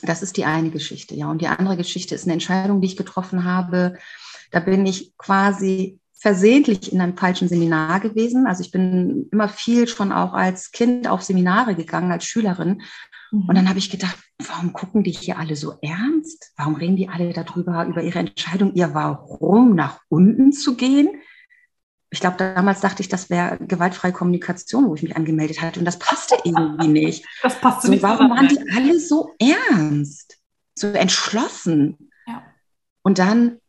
das 0.01 0.21
ist 0.21 0.37
die 0.37 0.45
eine 0.45 0.69
Geschichte, 0.69 1.15
ja. 1.15 1.29
Und 1.29 1.41
die 1.41 1.47
andere 1.47 1.77
Geschichte 1.77 2.15
ist 2.15 2.25
eine 2.25 2.33
Entscheidung, 2.33 2.81
die 2.81 2.87
ich 2.87 2.97
getroffen 2.97 3.43
habe, 3.43 3.97
da 4.51 4.59
bin 4.59 4.85
ich 4.85 5.17
quasi 5.17 5.99
versehentlich 6.13 6.91
in 6.91 7.01
einem 7.01 7.17
falschen 7.17 7.47
Seminar 7.47 7.99
gewesen. 7.99 8.47
Also 8.47 8.61
ich 8.61 8.71
bin 8.71 9.27
immer 9.31 9.49
viel 9.49 9.87
schon 9.87 10.11
auch 10.11 10.33
als 10.33 10.71
Kind 10.71 11.07
auf 11.07 11.21
Seminare 11.21 11.75
gegangen, 11.75 12.11
als 12.11 12.25
Schülerin. 12.25 12.81
Mhm. 13.31 13.45
Und 13.47 13.55
dann 13.55 13.69
habe 13.69 13.79
ich 13.79 13.89
gedacht, 13.89 14.17
warum 14.39 14.73
gucken 14.73 15.03
die 15.03 15.11
hier 15.11 15.37
alle 15.37 15.55
so 15.55 15.75
ernst? 15.81 16.51
Warum 16.57 16.75
reden 16.75 16.95
die 16.95 17.09
alle 17.09 17.33
darüber, 17.33 17.85
über 17.85 18.01
ihre 18.01 18.19
Entscheidung, 18.19 18.73
ihr 18.73 18.93
Warum 18.93 19.75
nach 19.75 19.99
unten 20.09 20.51
zu 20.51 20.75
gehen? 20.75 21.09
Ich 22.11 22.19
glaube, 22.19 22.37
damals 22.37 22.81
dachte 22.81 23.01
ich, 23.01 23.09
das 23.09 23.29
wäre 23.29 23.57
gewaltfreie 23.59 24.13
Kommunikation, 24.13 24.87
wo 24.87 24.95
ich 24.95 25.03
mich 25.03 25.15
angemeldet 25.15 25.61
hatte. 25.61 25.79
Und 25.79 25.85
das 25.85 25.99
passte 25.99 26.35
irgendwie 26.43 26.87
nicht. 26.87 27.25
Das 27.43 27.59
passte 27.59 27.87
so, 27.87 27.93
nicht. 27.93 28.03
Warum 28.03 28.29
waren 28.29 28.47
die 28.47 28.59
alle 28.75 28.99
so 28.99 29.33
ernst, 29.39 30.37
so 30.75 30.87
entschlossen? 30.87 32.11
Ja. 32.27 32.43
Und 33.01 33.19
dann 33.19 33.59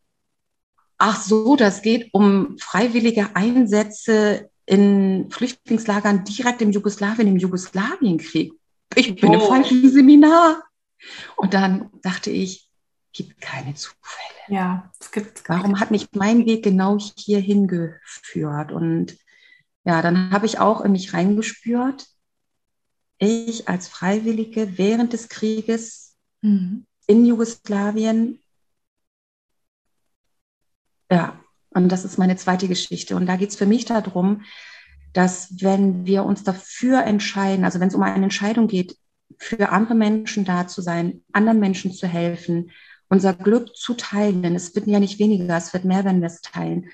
ach 0.98 1.20
so, 1.20 1.56
das 1.56 1.82
geht 1.82 2.12
um 2.12 2.56
freiwillige 2.58 3.34
Einsätze 3.34 4.50
in 4.64 5.30
Flüchtlingslagern 5.30 6.24
direkt 6.24 6.62
im 6.62 6.72
Jugoslawien, 6.72 7.28
im 7.28 7.36
Jugoslawienkrieg. 7.36 8.52
Ich 8.94 9.14
bin 9.16 9.30
oh. 9.30 9.34
im 9.34 9.40
falschen 9.40 9.90
Seminar. 9.90 10.62
Und 11.36 11.54
dann 11.54 11.90
dachte 12.02 12.30
ich, 12.30 12.65
gibt 13.16 13.40
keine 13.40 13.74
Zufälle. 13.74 13.96
Ja, 14.48 14.90
es 15.00 15.10
gibt. 15.10 15.48
Warum 15.48 15.80
hat 15.80 15.90
mich 15.90 16.08
mein 16.12 16.46
Weg 16.46 16.64
genau 16.64 16.98
hier 17.16 17.40
hingeführt? 17.40 18.72
Und 18.72 19.16
ja, 19.84 20.02
dann 20.02 20.30
habe 20.30 20.46
ich 20.46 20.58
auch 20.58 20.80
in 20.80 20.92
mich 20.92 21.12
reingespürt. 21.14 22.06
Ich 23.18 23.68
als 23.68 23.88
Freiwillige 23.88 24.76
während 24.78 25.12
des 25.12 25.28
Krieges 25.28 26.16
mhm. 26.42 26.86
in 27.06 27.24
Jugoslawien 27.24 28.40
ja, 31.10 31.38
und 31.70 31.90
das 31.90 32.04
ist 32.04 32.18
meine 32.18 32.36
zweite 32.36 32.68
Geschichte. 32.68 33.16
Und 33.16 33.26
da 33.26 33.36
geht 33.36 33.50
es 33.50 33.56
für 33.56 33.66
mich 33.66 33.84
darum, 33.84 34.42
dass 35.12 35.60
wenn 35.62 36.06
wir 36.06 36.24
uns 36.24 36.42
dafür 36.44 37.04
entscheiden, 37.04 37.64
also 37.64 37.80
wenn 37.80 37.88
es 37.88 37.94
um 37.94 38.02
eine 38.02 38.24
Entscheidung 38.24 38.66
geht, 38.66 38.96
für 39.38 39.70
andere 39.70 39.94
Menschen 39.94 40.44
da 40.44 40.66
zu 40.66 40.82
sein, 40.82 41.22
anderen 41.32 41.60
Menschen 41.60 41.92
zu 41.92 42.06
helfen, 42.06 42.70
unser 43.08 43.34
Glück 43.34 43.76
zu 43.76 43.94
teilen, 43.94 44.54
es 44.54 44.74
wird 44.74 44.86
ja 44.86 45.00
nicht 45.00 45.18
weniger, 45.18 45.56
es 45.56 45.72
wird 45.72 45.84
mehr, 45.84 46.04
wenn 46.04 46.20
wir 46.20 46.26
es 46.26 46.40
teilen. 46.40 46.90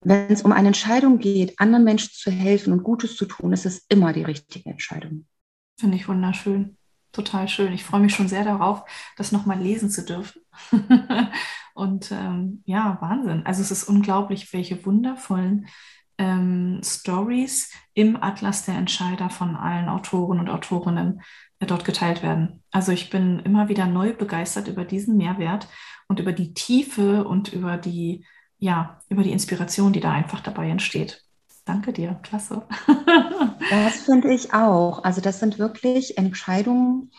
Wenn 0.00 0.30
es 0.30 0.42
um 0.42 0.52
eine 0.52 0.68
Entscheidung 0.68 1.18
geht, 1.18 1.58
anderen 1.60 1.84
Menschen 1.84 2.10
zu 2.12 2.30
helfen 2.30 2.72
und 2.72 2.82
Gutes 2.82 3.16
zu 3.16 3.26
tun, 3.26 3.52
ist 3.52 3.66
es 3.66 3.86
immer 3.88 4.12
die 4.12 4.24
richtige 4.24 4.68
Entscheidung. 4.68 5.26
Finde 5.78 5.96
ich 5.96 6.08
wunderschön. 6.08 6.76
Total 7.12 7.46
schön. 7.46 7.72
Ich 7.72 7.84
freue 7.84 8.00
mich 8.00 8.14
schon 8.14 8.26
sehr 8.26 8.44
darauf, 8.44 8.84
das 9.16 9.32
nochmal 9.32 9.60
lesen 9.60 9.90
zu 9.90 10.04
dürfen. 10.04 10.42
Und 11.74 12.10
ähm, 12.10 12.62
ja, 12.64 12.98
Wahnsinn. 13.00 13.44
Also 13.44 13.62
es 13.62 13.70
ist 13.70 13.84
unglaublich, 13.84 14.52
welche 14.52 14.84
wundervollen 14.84 15.68
ähm, 16.18 16.80
Stories 16.84 17.72
im 17.94 18.22
Atlas 18.22 18.64
der 18.64 18.76
Entscheider 18.76 19.30
von 19.30 19.56
allen 19.56 19.88
Autoren 19.88 20.40
und 20.40 20.50
Autorinnen 20.50 21.22
dort 21.66 21.84
geteilt 21.84 22.22
werden. 22.22 22.62
Also 22.70 22.92
ich 22.92 23.10
bin 23.10 23.40
immer 23.40 23.68
wieder 23.68 23.86
neu 23.86 24.12
begeistert 24.12 24.68
über 24.68 24.84
diesen 24.84 25.16
Mehrwert 25.16 25.68
und 26.08 26.20
über 26.20 26.32
die 26.32 26.54
Tiefe 26.54 27.24
und 27.24 27.52
über 27.52 27.76
die, 27.76 28.26
ja, 28.58 28.98
über 29.08 29.22
die 29.22 29.32
Inspiration, 29.32 29.92
die 29.92 30.00
da 30.00 30.12
einfach 30.12 30.40
dabei 30.40 30.68
entsteht. 30.68 31.24
Danke 31.64 31.92
dir, 31.92 32.18
klasse. 32.22 32.66
das 33.70 34.02
finde 34.02 34.32
ich 34.32 34.52
auch. 34.52 35.04
Also 35.04 35.20
das 35.20 35.38
sind 35.38 35.58
wirklich 35.58 36.18
Entscheidungen, 36.18 37.12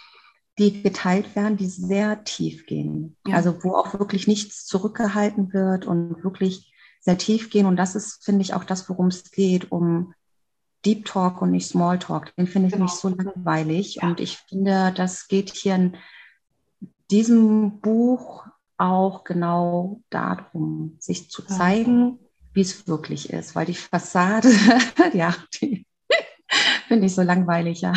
die 0.60 0.84
geteilt 0.84 1.36
werden, 1.36 1.58
die 1.58 1.68
sehr 1.68 2.24
tief 2.24 2.66
gehen. 2.66 3.16
Ja. 3.26 3.36
Also 3.36 3.64
wo 3.64 3.74
auch 3.76 3.98
wirklich 3.98 4.28
nichts 4.28 4.66
zurückgehalten 4.66 5.54
wird 5.54 5.86
und 5.86 6.24
wirklich 6.24 6.74
sehr 7.00 7.18
tief 7.18 7.50
gehen. 7.50 7.66
Und 7.66 7.78
das 7.78 7.96
ist, 7.96 8.24
finde 8.24 8.42
ich, 8.42 8.54
auch 8.54 8.64
das, 8.64 8.88
worum 8.90 9.08
es 9.08 9.32
geht, 9.32 9.72
um 9.72 10.14
Deep 10.86 11.06
Talk 11.06 11.42
und 11.42 11.52
nicht 11.52 11.68
Small 11.68 12.00
Talk. 12.00 12.36
Den 12.36 12.48
finde 12.48 12.68
ich 12.68 12.74
genau. 12.74 12.86
nicht 12.86 12.96
so 12.96 13.10
langweilig. 13.10 13.96
Ja. 13.96 14.08
Und 14.08 14.20
ich 14.20 14.38
finde, 14.38 14.94
das 14.96 15.28
geht 15.28 15.52
hier 15.52 15.76
in 15.76 15.98
diesem 17.10 17.80
Buch 17.80 18.46
auch 18.78 19.24
genau 19.24 20.02
darum, 20.10 20.98
sich 21.00 21.30
zu 21.30 21.44
zeigen, 21.44 22.20
wie 22.54 22.62
es 22.62 22.88
wirklich 22.88 23.30
ist. 23.30 23.56
Weil 23.56 23.66
die 23.66 23.76
Fassade, 23.76 24.50
ja, 25.14 25.34
die 25.62 25.86
finde 26.88 27.06
ich 27.06 27.16
so 27.16 27.22
langweilig, 27.22 27.82
ja. 27.82 27.94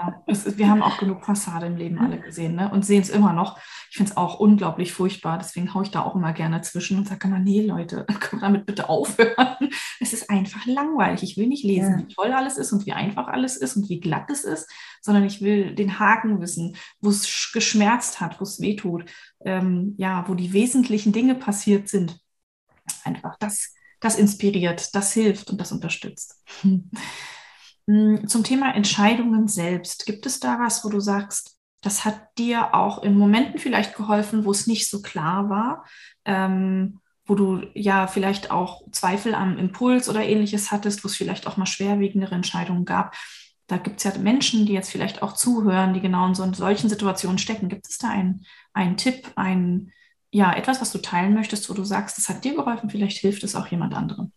Ja, 0.00 0.22
ist, 0.26 0.58
wir 0.58 0.68
haben 0.68 0.82
auch 0.82 0.98
genug 0.98 1.24
Fassade 1.24 1.66
im 1.66 1.76
Leben 1.76 1.98
alle 1.98 2.20
gesehen 2.20 2.54
ne? 2.54 2.70
und 2.70 2.84
sehen 2.84 3.02
es 3.02 3.08
immer 3.08 3.32
noch. 3.32 3.58
Ich 3.90 3.96
finde 3.96 4.12
es 4.12 4.16
auch 4.16 4.38
unglaublich 4.38 4.92
furchtbar, 4.92 5.38
deswegen 5.38 5.74
haue 5.74 5.82
ich 5.82 5.90
da 5.90 6.02
auch 6.02 6.14
immer 6.14 6.32
gerne 6.32 6.60
zwischen 6.60 6.98
und 6.98 7.08
sage 7.08 7.26
immer, 7.26 7.40
nee 7.40 7.62
Leute, 7.62 8.04
können 8.20 8.40
wir 8.42 8.48
damit 8.48 8.66
bitte 8.66 8.88
aufhören. 8.88 9.56
Es 10.00 10.12
ist 10.12 10.30
einfach 10.30 10.64
langweilig. 10.66 11.24
Ich 11.24 11.36
will 11.36 11.48
nicht 11.48 11.64
lesen, 11.64 11.98
ja. 11.98 11.98
wie 11.98 12.14
toll 12.14 12.32
alles 12.32 12.56
ist 12.56 12.72
und 12.72 12.86
wie 12.86 12.92
einfach 12.92 13.26
alles 13.26 13.56
ist 13.56 13.76
und 13.76 13.88
wie 13.88 13.98
glatt 13.98 14.30
es 14.30 14.44
ist, 14.44 14.70
sondern 15.00 15.24
ich 15.24 15.40
will 15.42 15.74
den 15.74 15.98
Haken 15.98 16.40
wissen, 16.40 16.76
wo 17.00 17.10
es 17.10 17.50
geschmerzt 17.52 18.20
hat, 18.20 18.38
wo 18.38 18.44
es 18.44 18.60
wehtut, 18.60 19.06
ähm, 19.44 19.94
ja, 19.98 20.24
wo 20.28 20.34
die 20.34 20.52
wesentlichen 20.52 21.12
Dinge 21.12 21.34
passiert 21.34 21.88
sind. 21.88 22.20
Einfach 23.02 23.36
das, 23.40 23.74
das 23.98 24.16
inspiriert, 24.16 24.94
das 24.94 25.12
hilft 25.12 25.50
und 25.50 25.60
das 25.60 25.72
unterstützt. 25.72 26.44
Hm, 27.88 28.28
zum 28.28 28.44
Thema 28.44 28.74
Entscheidungen 28.74 29.48
selbst, 29.48 30.04
gibt 30.04 30.26
es 30.26 30.40
da 30.40 30.60
was, 30.60 30.84
wo 30.84 30.90
du 30.90 31.00
sagst, 31.00 31.56
das 31.80 32.04
hat 32.04 32.20
dir 32.36 32.74
auch 32.74 33.02
in 33.02 33.16
Momenten 33.16 33.58
vielleicht 33.58 33.96
geholfen, 33.96 34.44
wo 34.44 34.50
es 34.50 34.66
nicht 34.66 34.90
so 34.90 35.00
klar 35.00 35.48
war, 35.48 35.84
ähm, 36.26 37.00
wo 37.24 37.34
du 37.34 37.62
ja 37.74 38.06
vielleicht 38.06 38.50
auch 38.50 38.82
Zweifel 38.92 39.34
am 39.34 39.56
Impuls 39.58 40.08
oder 40.08 40.22
ähnliches 40.22 40.70
hattest, 40.70 41.02
wo 41.02 41.08
es 41.08 41.16
vielleicht 41.16 41.46
auch 41.46 41.56
mal 41.56 41.66
schwerwiegendere 41.66 42.34
Entscheidungen 42.34 42.84
gab. 42.84 43.14
Da 43.68 43.78
gibt 43.78 43.98
es 43.98 44.04
ja 44.04 44.18
Menschen, 44.18 44.66
die 44.66 44.72
jetzt 44.74 44.90
vielleicht 44.90 45.22
auch 45.22 45.32
zuhören, 45.34 45.94
die 45.94 46.00
genau 46.00 46.26
in 46.26 46.34
so 46.34 46.42
in 46.42 46.54
solchen 46.54 46.88
Situationen 46.90 47.38
stecken. 47.38 47.68
Gibt 47.68 47.88
es 47.88 47.98
da 47.98 48.10
einen, 48.10 48.44
einen 48.74 48.96
Tipp, 48.96 49.30
ein, 49.36 49.92
ja, 50.30 50.52
etwas, 50.54 50.80
was 50.80 50.92
du 50.92 50.98
teilen 50.98 51.34
möchtest, 51.34 51.70
wo 51.70 51.74
du 51.74 51.84
sagst, 51.84 52.18
das 52.18 52.28
hat 52.28 52.44
dir 52.44 52.54
geholfen, 52.54 52.90
vielleicht 52.90 53.18
hilft 53.18 53.44
es 53.44 53.54
auch 53.54 53.66
jemand 53.68 53.94
anderem? 53.94 54.32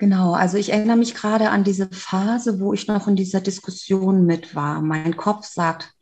Genau, 0.00 0.32
also 0.32 0.56
ich 0.56 0.72
erinnere 0.72 0.96
mich 0.96 1.14
gerade 1.14 1.50
an 1.50 1.62
diese 1.62 1.86
Phase, 1.90 2.58
wo 2.58 2.72
ich 2.72 2.88
noch 2.88 3.06
in 3.06 3.16
dieser 3.16 3.42
Diskussion 3.42 4.24
mit 4.24 4.54
war. 4.54 4.80
Mein 4.80 5.14
Kopf 5.14 5.44
sagt 5.44 5.92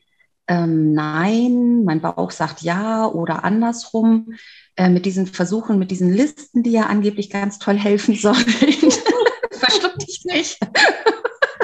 ähm, 0.46 0.92
nein, 0.92 1.82
mein 1.82 2.00
Bauch 2.00 2.30
sagt 2.30 2.62
ja 2.62 3.06
oder 3.06 3.42
andersrum. 3.42 4.34
Äh, 4.76 4.88
mit 4.88 5.04
diesen 5.04 5.26
Versuchen, 5.26 5.80
mit 5.80 5.90
diesen 5.90 6.14
Listen, 6.14 6.62
die 6.62 6.70
ja 6.70 6.84
angeblich 6.84 7.28
ganz 7.28 7.58
toll 7.58 7.76
helfen 7.76 8.14
sollen. 8.14 8.36
Verstimmt 9.50 10.06
dich 10.06 10.24
nicht. 10.24 10.60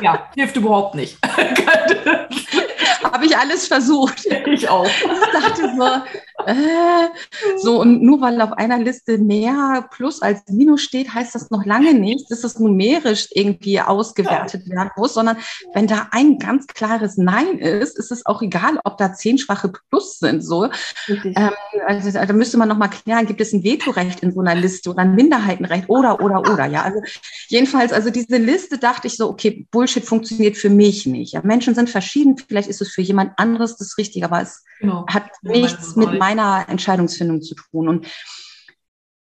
Ja, 0.02 0.28
hilft 0.34 0.56
überhaupt 0.56 0.96
nicht. 0.96 1.16
Habe 3.04 3.26
ich 3.26 3.36
alles 3.36 3.68
versucht. 3.68 4.26
Ich 4.26 4.68
auch. 4.68 4.86
Ich 4.86 5.40
dachte 5.40 5.72
so, 5.76 6.23
äh, 6.46 7.08
so, 7.58 7.80
und 7.80 8.02
nur 8.02 8.20
weil 8.20 8.40
auf 8.40 8.52
einer 8.52 8.78
Liste 8.78 9.18
mehr 9.18 9.86
Plus 9.90 10.22
als 10.22 10.42
Minus 10.48 10.82
steht, 10.82 11.12
heißt 11.12 11.34
das 11.34 11.50
noch 11.50 11.64
lange 11.64 11.94
nicht, 11.94 12.30
dass 12.30 12.44
es 12.44 12.58
numerisch 12.58 13.28
irgendwie 13.30 13.80
ausgewertet 13.80 14.68
werden 14.68 14.90
muss, 14.96 15.14
sondern 15.14 15.36
wenn 15.72 15.86
da 15.86 16.08
ein 16.10 16.38
ganz 16.38 16.66
klares 16.66 17.16
Nein 17.16 17.58
ist, 17.58 17.98
ist 17.98 18.12
es 18.12 18.26
auch 18.26 18.42
egal, 18.42 18.78
ob 18.84 18.98
da 18.98 19.14
zehn 19.14 19.38
schwache 19.38 19.72
Plus 19.90 20.18
sind. 20.18 20.42
So. 20.42 20.68
Ähm, 21.08 21.50
also, 21.86 22.10
da 22.10 22.32
müsste 22.32 22.58
man 22.58 22.68
nochmal 22.68 22.90
klären, 22.90 23.26
gibt 23.26 23.40
es 23.40 23.52
ein 23.52 23.64
Vetorecht 23.64 24.20
in 24.20 24.32
so 24.32 24.40
einer 24.40 24.54
Liste 24.54 24.90
oder 24.90 25.00
ein 25.00 25.14
Minderheitenrecht 25.14 25.88
oder, 25.88 26.20
oder, 26.20 26.40
oder. 26.40 26.66
Ja, 26.66 26.82
also 26.82 27.00
jedenfalls, 27.48 27.92
also 27.92 28.10
diese 28.10 28.36
Liste 28.36 28.78
dachte 28.78 29.06
ich 29.06 29.16
so, 29.16 29.28
okay, 29.28 29.66
Bullshit 29.70 30.04
funktioniert 30.04 30.56
für 30.56 30.70
mich 30.70 31.06
nicht. 31.06 31.32
Ja, 31.32 31.42
Menschen 31.42 31.74
sind 31.74 31.90
verschieden, 31.90 32.36
vielleicht 32.36 32.68
ist 32.68 32.80
es 32.80 32.90
für 32.90 33.02
jemand 33.02 33.38
anderes 33.38 33.76
das 33.76 33.96
Richtige, 33.98 34.26
aber 34.26 34.42
es 34.42 34.64
genau. 34.80 35.06
hat 35.08 35.30
nichts 35.42 35.96
mit 35.96 36.18
meiner 36.34 36.68
Entscheidungsfindung 36.68 37.42
zu 37.42 37.54
tun. 37.54 37.88
Und 37.88 38.06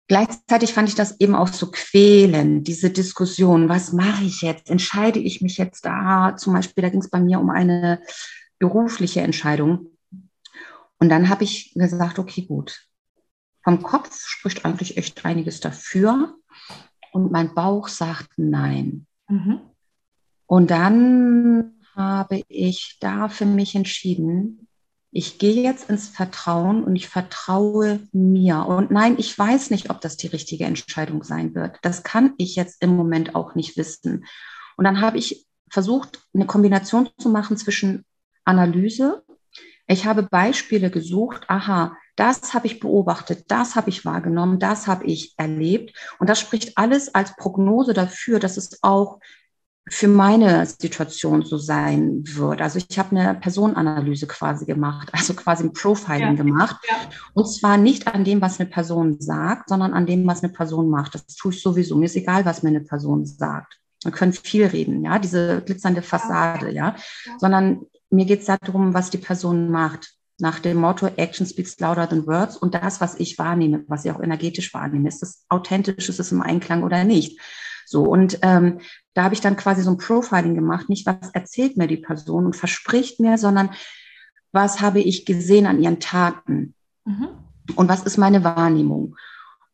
gleichzeitig 0.07 0.73
fand 0.73 0.89
ich 0.89 0.95
das 0.95 1.19
eben 1.19 1.35
auch 1.35 1.47
so 1.47 1.71
quälend, 1.71 2.67
diese 2.67 2.89
Diskussion, 2.89 3.69
was 3.69 3.93
mache 3.93 4.23
ich 4.23 4.41
jetzt? 4.41 4.69
Entscheide 4.69 5.19
ich 5.19 5.41
mich 5.41 5.57
jetzt 5.57 5.85
da? 5.85 6.35
Zum 6.37 6.53
Beispiel, 6.53 6.81
da 6.81 6.89
ging 6.89 7.01
es 7.01 7.09
bei 7.09 7.19
mir 7.19 7.39
um 7.39 7.49
eine 7.49 8.01
berufliche 8.59 9.21
Entscheidung. 9.21 9.97
Und 10.99 11.09
dann 11.09 11.29
habe 11.29 11.45
ich 11.45 11.73
gesagt, 11.73 12.19
okay, 12.19 12.41
gut, 12.41 12.85
vom 13.63 13.81
Kopf 13.81 14.13
spricht 14.25 14.65
eigentlich 14.65 14.97
echt 14.97 15.23
einiges 15.25 15.61
dafür 15.61 16.35
und 17.13 17.31
mein 17.31 17.53
Bauch 17.53 17.87
sagt 17.87 18.31
nein. 18.37 19.07
Mhm. 19.29 19.61
Und 20.45 20.71
dann 20.71 21.75
habe 21.95 22.43
ich 22.47 22.97
da 22.99 23.29
für 23.29 23.45
mich 23.45 23.75
entschieden, 23.75 24.68
ich 25.11 25.39
gehe 25.39 25.63
jetzt 25.63 25.89
ins 25.89 26.07
Vertrauen 26.07 26.83
und 26.83 26.95
ich 26.95 27.09
vertraue 27.09 27.99
mir. 28.11 28.65
Und 28.67 28.91
nein, 28.91 29.15
ich 29.17 29.37
weiß 29.37 29.71
nicht, 29.71 29.89
ob 29.89 30.01
das 30.01 30.17
die 30.17 30.27
richtige 30.27 30.65
Entscheidung 30.65 31.23
sein 31.23 31.55
wird. 31.55 31.79
Das 31.81 32.03
kann 32.03 32.33
ich 32.37 32.55
jetzt 32.55 32.81
im 32.81 32.95
Moment 32.95 33.33
auch 33.35 33.55
nicht 33.55 33.75
wissen. 33.75 34.25
Und 34.77 34.85
dann 34.85 35.01
habe 35.01 35.17
ich 35.17 35.47
versucht, 35.69 36.19
eine 36.33 36.45
Kombination 36.45 37.09
zu 37.17 37.29
machen 37.29 37.57
zwischen 37.57 38.05
Analyse. 38.45 39.23
Ich 39.87 40.05
habe 40.05 40.23
Beispiele 40.23 40.91
gesucht. 40.91 41.49
Aha, 41.49 41.97
das 42.15 42.53
habe 42.53 42.67
ich 42.67 42.79
beobachtet, 42.79 43.45
das 43.47 43.75
habe 43.75 43.89
ich 43.89 44.05
wahrgenommen, 44.05 44.59
das 44.59 44.87
habe 44.87 45.05
ich 45.05 45.33
erlebt. 45.37 45.97
Und 46.19 46.29
das 46.29 46.39
spricht 46.39 46.77
alles 46.77 47.15
als 47.15 47.35
Prognose 47.35 47.93
dafür, 47.93 48.39
dass 48.39 48.57
es 48.57 48.83
auch 48.83 49.19
für 49.89 50.07
meine 50.07 50.65
Situation 50.65 51.43
so 51.43 51.57
sein 51.57 52.23
wird. 52.25 52.61
Also 52.61 52.79
ich 52.79 52.99
habe 52.99 53.15
eine 53.15 53.35
Personenanalyse 53.35 54.27
quasi 54.27 54.65
gemacht, 54.65 55.09
also 55.11 55.33
quasi 55.33 55.63
ein 55.63 55.73
Profiling 55.73 56.37
ja. 56.37 56.43
gemacht. 56.43 56.77
Ja. 56.87 56.95
Und 57.33 57.45
zwar 57.45 57.77
nicht 57.77 58.07
an 58.07 58.23
dem, 58.23 58.41
was 58.41 58.59
eine 58.59 58.69
Person 58.69 59.19
sagt, 59.19 59.69
sondern 59.69 59.93
an 59.93 60.05
dem, 60.05 60.25
was 60.27 60.43
eine 60.43 60.53
Person 60.53 60.89
macht. 60.89 61.15
Das 61.15 61.25
tue 61.27 61.51
ich 61.51 61.61
sowieso. 61.61 61.95
Mir 61.95 62.05
ist 62.05 62.15
egal, 62.15 62.45
was 62.45 62.63
mir 62.63 62.69
eine 62.69 62.81
Person 62.81 63.25
sagt. 63.25 63.79
Man 64.03 64.13
können 64.13 64.31
viel 64.31 64.65
reden, 64.65 65.03
ja, 65.03 65.19
diese 65.19 65.61
glitzernde 65.61 66.01
Fassade, 66.01 66.71
ja. 66.71 66.95
ja. 67.25 67.33
Sondern 67.37 67.81
mir 68.09 68.25
geht 68.25 68.41
es 68.41 68.45
darum, 68.45 68.93
was 68.93 69.09
die 69.09 69.17
Person 69.17 69.69
macht. 69.69 70.13
Nach 70.41 70.59
dem 70.59 70.77
Motto 70.77 71.07
Action 71.17 71.45
speaks 71.45 71.77
louder 71.81 72.07
than 72.07 72.25
words 72.25 72.55
und 72.55 72.73
das, 72.73 73.01
was 73.01 73.19
ich 73.19 73.37
wahrnehme, 73.37 73.83
was 73.89 74.05
ich 74.05 74.11
auch 74.11 74.21
energetisch 74.21 74.73
wahrnehme, 74.73 75.09
ist 75.09 75.21
das 75.21 75.43
authentisch, 75.49 76.07
ist 76.07 76.19
es 76.19 76.31
im 76.31 76.41
Einklang 76.41 76.83
oder 76.83 77.03
nicht? 77.03 77.37
So, 77.89 78.03
und 78.03 78.37
ähm, 78.43 78.81
da 79.15 79.23
habe 79.23 79.33
ich 79.33 79.41
dann 79.41 79.55
quasi 79.55 79.81
so 79.81 79.89
ein 79.89 79.97
Profiling 79.97 80.53
gemacht, 80.53 80.89
nicht 80.89 81.07
was 81.07 81.31
erzählt 81.33 81.75
mir 81.75 81.87
die 81.87 81.97
Person 81.97 82.45
und 82.45 82.55
verspricht 82.55 83.19
mir, 83.19 83.39
sondern 83.39 83.71
was 84.51 84.79
habe 84.79 84.99
ich 84.99 85.25
gesehen 85.25 85.65
an 85.65 85.81
ihren 85.81 85.99
Taten 85.99 86.75
mhm. 87.05 87.29
und 87.75 87.89
was 87.89 88.03
ist 88.03 88.17
meine 88.17 88.43
Wahrnehmung. 88.43 89.15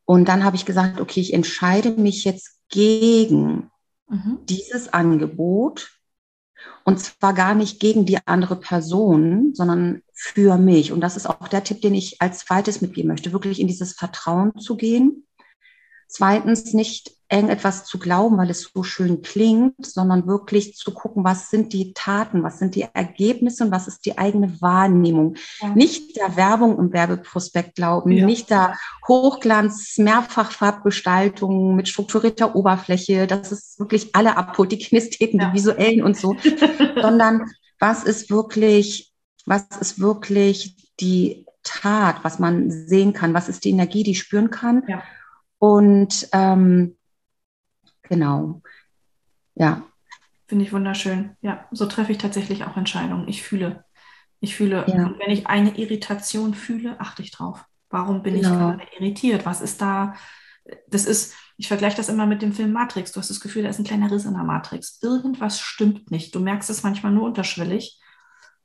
Und 0.06 0.28
dann 0.28 0.44
habe 0.44 0.56
ich 0.56 0.64
gesagt, 0.64 0.98
okay, 0.98 1.20
ich 1.20 1.34
entscheide 1.34 1.90
mich 1.90 2.24
jetzt 2.24 2.58
gegen 2.70 3.70
mhm. 4.08 4.38
dieses 4.48 4.92
Angebot 4.94 5.90
und 6.84 6.98
zwar 6.98 7.34
gar 7.34 7.54
nicht 7.54 7.80
gegen 7.80 8.06
die 8.06 8.18
andere 8.26 8.56
Person, 8.56 9.52
sondern 9.54 10.02
für 10.14 10.56
mich. 10.56 10.90
Und 10.90 11.02
das 11.02 11.18
ist 11.18 11.26
auch 11.26 11.48
der 11.48 11.64
Tipp, 11.64 11.82
den 11.82 11.94
ich 11.94 12.22
als 12.22 12.38
zweites 12.38 12.80
mitgeben 12.80 13.08
möchte, 13.10 13.32
wirklich 13.32 13.60
in 13.60 13.68
dieses 13.68 13.92
Vertrauen 13.92 14.58
zu 14.58 14.78
gehen. 14.78 15.26
Zweitens 16.08 16.72
nicht 16.72 17.15
irgendetwas 17.28 17.84
zu 17.84 17.98
glauben, 17.98 18.38
weil 18.38 18.50
es 18.50 18.70
so 18.72 18.82
schön 18.84 19.20
klingt, 19.20 19.84
sondern 19.84 20.26
wirklich 20.26 20.76
zu 20.76 20.94
gucken, 20.94 21.24
was 21.24 21.50
sind 21.50 21.72
die 21.72 21.92
Taten, 21.92 22.44
was 22.44 22.58
sind 22.58 22.76
die 22.76 22.86
Ergebnisse 22.92 23.64
und 23.64 23.72
was 23.72 23.88
ist 23.88 24.06
die 24.06 24.16
eigene 24.16 24.60
Wahrnehmung. 24.60 25.34
Ja. 25.60 25.70
Nicht 25.70 26.16
der 26.16 26.36
Werbung 26.36 26.78
im 26.78 26.92
Werbeprospekt 26.92 27.74
glauben, 27.74 28.12
ja. 28.12 28.24
nicht 28.24 28.50
der 28.50 28.78
Hochglanz, 29.08 29.98
Mehrfachfarbgestaltung 29.98 31.74
mit 31.74 31.88
strukturierter 31.88 32.54
Oberfläche, 32.54 33.26
das 33.26 33.50
ist 33.50 33.80
wirklich 33.80 34.14
alle 34.14 34.36
abholt, 34.36 34.70
die 34.70 34.78
Kinestheten, 34.78 35.40
ja. 35.40 35.48
die 35.48 35.54
visuellen 35.54 36.02
und 36.02 36.16
so, 36.16 36.36
sondern 37.00 37.50
was 37.80 38.04
ist 38.04 38.30
wirklich, 38.30 39.12
was 39.46 39.64
ist 39.80 39.98
wirklich 39.98 40.76
die 41.00 41.44
Tat, 41.64 42.22
was 42.22 42.38
man 42.38 42.70
sehen 42.70 43.12
kann, 43.12 43.34
was 43.34 43.48
ist 43.48 43.64
die 43.64 43.70
Energie, 43.70 44.04
die 44.04 44.14
spüren 44.14 44.50
kann. 44.50 44.84
Und 45.58 46.28
ähm, 46.32 46.95
Genau. 48.08 48.62
Ja. 49.54 49.82
Finde 50.46 50.64
ich 50.64 50.72
wunderschön. 50.72 51.36
Ja, 51.40 51.66
so 51.70 51.86
treffe 51.86 52.12
ich 52.12 52.18
tatsächlich 52.18 52.64
auch 52.64 52.76
Entscheidungen. 52.76 53.28
Ich 53.28 53.42
fühle. 53.42 53.84
Ich 54.40 54.54
fühle, 54.54 54.84
ja. 54.86 55.14
wenn 55.18 55.30
ich 55.30 55.46
eine 55.46 55.76
Irritation 55.76 56.54
fühle, 56.54 57.00
achte 57.00 57.22
ich 57.22 57.30
drauf. 57.30 57.64
Warum 57.90 58.22
bin 58.22 58.34
genau. 58.34 58.48
ich 58.48 58.54
gerade 58.54 58.82
irritiert? 58.98 59.46
Was 59.46 59.60
ist 59.60 59.80
da? 59.80 60.14
Das 60.88 61.04
ist, 61.06 61.34
ich 61.56 61.68
vergleiche 61.68 61.96
das 61.96 62.08
immer 62.08 62.26
mit 62.26 62.42
dem 62.42 62.52
Film 62.52 62.72
Matrix. 62.72 63.12
Du 63.12 63.20
hast 63.20 63.30
das 63.30 63.40
Gefühl, 63.40 63.62
da 63.62 63.70
ist 63.70 63.78
ein 63.78 63.84
kleiner 63.84 64.10
Riss 64.10 64.24
in 64.24 64.34
der 64.34 64.44
Matrix. 64.44 65.00
Irgendwas 65.02 65.60
stimmt 65.60 66.10
nicht. 66.10 66.34
Du 66.34 66.40
merkst 66.40 66.68
es 66.70 66.82
manchmal 66.82 67.12
nur 67.12 67.24
unterschwellig. 67.24 68.00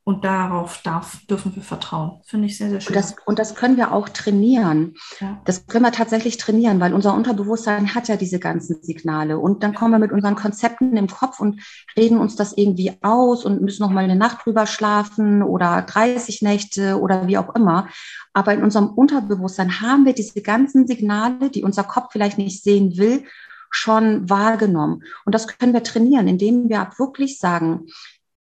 Und 0.04 0.26
darauf 0.26 0.82
darf, 0.82 1.20
dürfen 1.28 1.56
wir 1.56 1.62
vertrauen. 1.62 2.22
Finde 2.26 2.48
ich 2.48 2.58
sehr, 2.58 2.72
sehr 2.72 2.82
schön. 2.82 2.96
Und 2.96 2.96
das, 2.96 3.16
und 3.26 3.38
das 3.38 3.54
können 3.54 3.78
wir 3.78 3.92
auch 3.92 4.10
trainieren. 4.10 4.96
Ja. 5.20 5.40
Das 5.46 5.68
können 5.68 5.86
wir 5.86 5.92
tatsächlich 5.92 6.38
trainieren, 6.38 6.80
weil 6.80 6.96
unser 6.96 7.14
Unterbewusstsein 7.14 7.94
hat 7.94 8.08
ja 8.08 8.16
diese 8.16 8.40
ganzen 8.40 8.82
Signale. 8.82 9.38
Und 9.38 9.62
dann 9.62 9.76
kommen 9.76 9.92
wir 9.92 10.00
mit 10.00 10.12
unseren 10.12 10.36
Konzepten 10.36 10.98
im 10.98 11.06
Kopf 11.06 11.40
und 11.40 11.62
reden 11.96 12.18
uns 12.18 12.36
das 12.36 12.58
irgendwie 12.58 12.98
aus 13.02 13.46
und 13.46 13.62
müssen 13.62 13.84
noch 13.84 13.92
mal 13.92 14.04
eine 14.04 14.16
Nacht 14.16 14.44
drüber 14.44 14.66
schlafen 14.66 15.44
oder 15.44 15.84
30 15.84 16.42
Nächte 16.42 17.00
oder 17.00 17.28
wie 17.28 17.38
auch 17.38 17.54
immer. 17.54 17.88
Aber 18.34 18.56
in 18.56 18.64
unserem 18.64 18.88
Unterbewusstsein 18.88 19.82
haben 19.82 20.06
wir 20.06 20.14
diese 20.14 20.42
ganzen 20.42 20.88
Signale, 20.88 21.52
die 21.52 21.64
unser 21.64 21.84
Kopf 21.84 22.12
vielleicht 22.12 22.40
nicht 22.40 22.64
sehen 22.64 22.98
will, 22.98 23.24
schon 23.70 24.30
wahrgenommen. 24.30 25.04
Und 25.26 25.36
das 25.36 25.48
können 25.48 25.74
wir 25.74 25.84
trainieren, 25.84 26.28
indem 26.28 26.70
wir 26.70 26.90
wirklich 26.98 27.38
sagen, 27.38 27.86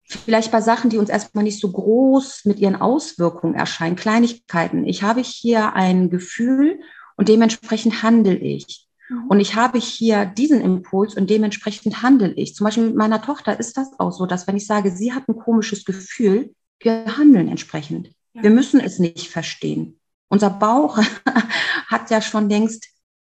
vielleicht 0.08 0.52
bei 0.52 0.62
Sachen, 0.62 0.90
die 0.90 0.98
uns 0.98 1.10
erstmal 1.10 1.44
nicht 1.44 1.60
so 1.60 1.72
groß 1.72 2.46
mit 2.46 2.60
ihren 2.60 2.76
Auswirkungen 2.76 3.56
erscheinen, 3.56 3.96
Kleinigkeiten. 3.96 4.86
Ich 4.86 5.04
habe 5.04 5.22
hier 5.22 5.74
ein 5.74 6.10
Gefühl 6.10 6.80
und 7.18 7.30
dementsprechend 7.30 8.04
handle 8.04 8.36
ich. 8.36 8.88
Mhm. 9.10 9.28
Und 9.28 9.40
ich 9.40 9.56
habe 9.56 9.80
hier 9.80 10.26
diesen 10.26 10.62
Impuls 10.62 11.16
und 11.16 11.30
dementsprechend 11.30 12.02
handle 12.02 12.34
ich. 12.34 12.56
Zum 12.56 12.66
Beispiel 12.66 12.86
mit 12.86 12.96
meiner 12.96 13.22
Tochter 13.22 13.60
ist 13.60 13.78
das 13.78 14.00
auch 14.00 14.12
so, 14.12 14.26
dass 14.26 14.48
wenn 14.48 14.58
ich 14.58 14.68
sage, 14.68 14.92
sie 14.92 15.14
hat 15.14 15.28
ein 15.28 15.38
komisches 15.38 15.86
Gefühl, 15.86 16.54
wir 16.80 17.18
handeln 17.18 17.48
entsprechend. 17.48 18.12
Ja. 18.34 18.44
Wir 18.44 18.50
müssen 18.52 18.80
es 18.80 19.00
nicht 19.00 19.30
verstehen. 19.30 20.00
Unser 20.30 20.50
Bauch 20.50 20.98
hat 21.88 22.10
ja 22.10 22.22
schon 22.22 22.50
längst 22.50 22.88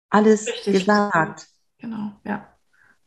alles 0.10 0.48
Richtig. 0.48 0.74
gesagt. 0.80 1.48
Genau, 1.78 2.14
ja. 2.24 2.55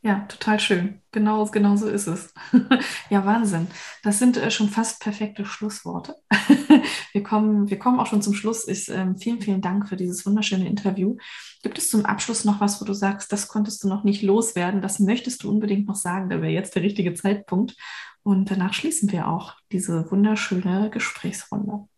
Ja, 0.00 0.20
total 0.28 0.60
schön. 0.60 1.02
Genau, 1.10 1.44
genau 1.46 1.74
so 1.74 1.88
ist 1.88 2.06
es. 2.06 2.32
ja, 3.10 3.26
Wahnsinn. 3.26 3.66
Das 4.04 4.20
sind 4.20 4.36
äh, 4.36 4.48
schon 4.52 4.68
fast 4.68 5.00
perfekte 5.00 5.44
Schlussworte. 5.44 6.14
wir, 7.12 7.22
kommen, 7.24 7.68
wir 7.68 7.80
kommen 7.80 7.98
auch 7.98 8.06
schon 8.06 8.22
zum 8.22 8.34
Schluss. 8.34 8.68
Ich, 8.68 8.88
äh, 8.88 9.12
vielen, 9.18 9.40
vielen 9.40 9.60
Dank 9.60 9.88
für 9.88 9.96
dieses 9.96 10.24
wunderschöne 10.24 10.68
Interview. 10.68 11.16
Gibt 11.64 11.78
es 11.78 11.90
zum 11.90 12.06
Abschluss 12.06 12.44
noch 12.44 12.60
was, 12.60 12.80
wo 12.80 12.84
du 12.84 12.92
sagst, 12.92 13.32
das 13.32 13.48
konntest 13.48 13.82
du 13.82 13.88
noch 13.88 14.04
nicht 14.04 14.22
loswerden? 14.22 14.82
Das 14.82 15.00
möchtest 15.00 15.42
du 15.42 15.50
unbedingt 15.50 15.88
noch 15.88 15.96
sagen. 15.96 16.30
Da 16.30 16.40
wäre 16.40 16.52
jetzt 16.52 16.76
der 16.76 16.84
richtige 16.84 17.14
Zeitpunkt. 17.14 17.74
Und 18.22 18.52
danach 18.52 18.74
schließen 18.74 19.10
wir 19.10 19.26
auch 19.26 19.56
diese 19.72 20.08
wunderschöne 20.12 20.90
Gesprächsrunde. 20.90 21.88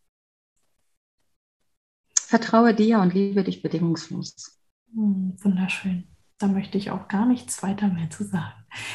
Vertraue 2.14 2.74
dir 2.74 3.00
und 3.00 3.12
liebe 3.12 3.44
dich 3.44 3.60
bedingungslos. 3.60 4.58
Hm, 4.94 5.36
wunderschön. 5.42 6.04
Da 6.40 6.46
möchte 6.46 6.79
ich 6.79 6.90
auch 6.90 7.07
gar 7.07 7.26
nichts 7.26 7.62
weiter 7.62 7.88
mehr 7.88 8.09
zu 8.09 8.24
sagen. 8.24 8.55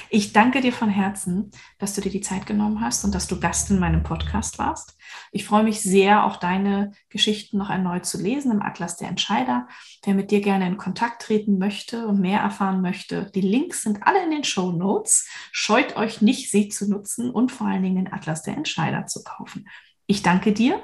Ich 0.09 0.33
danke 0.33 0.61
dir 0.61 0.73
von 0.73 0.89
Herzen, 0.89 1.51
dass 1.77 1.93
du 1.93 2.01
dir 2.01 2.09
die 2.09 2.21
Zeit 2.21 2.47
genommen 2.47 2.81
hast 2.81 3.05
und 3.05 3.13
dass 3.13 3.27
du 3.27 3.39
Gast 3.39 3.69
in 3.69 3.77
meinem 3.77 4.01
Podcast 4.01 4.57
warst. 4.57 4.97
Ich 5.31 5.45
freue 5.45 5.63
mich 5.63 5.79
sehr, 5.79 6.25
auch 6.25 6.37
deine 6.37 6.93
Geschichten 7.09 7.59
noch 7.59 7.69
erneut 7.69 8.03
zu 8.03 8.19
lesen 8.19 8.51
im 8.51 8.63
Atlas 8.63 8.97
der 8.97 9.09
Entscheider. 9.09 9.67
Wer 10.03 10.15
mit 10.15 10.31
dir 10.31 10.41
gerne 10.41 10.65
in 10.65 10.77
Kontakt 10.77 11.21
treten 11.21 11.59
möchte 11.59 12.07
und 12.07 12.19
mehr 12.19 12.39
erfahren 12.39 12.81
möchte, 12.81 13.29
die 13.35 13.41
Links 13.41 13.83
sind 13.83 14.07
alle 14.07 14.23
in 14.23 14.31
den 14.31 14.43
Show 14.43 14.71
Notes. 14.71 15.29
Scheut 15.51 15.97
euch 15.97 16.23
nicht, 16.23 16.49
sie 16.49 16.69
zu 16.69 16.89
nutzen 16.89 17.29
und 17.29 17.51
vor 17.51 17.67
allen 17.67 17.83
Dingen 17.83 18.05
den 18.05 18.13
Atlas 18.13 18.41
der 18.41 18.57
Entscheider 18.57 19.05
zu 19.05 19.23
kaufen. 19.23 19.67
Ich 20.07 20.23
danke 20.23 20.51
dir 20.51 20.81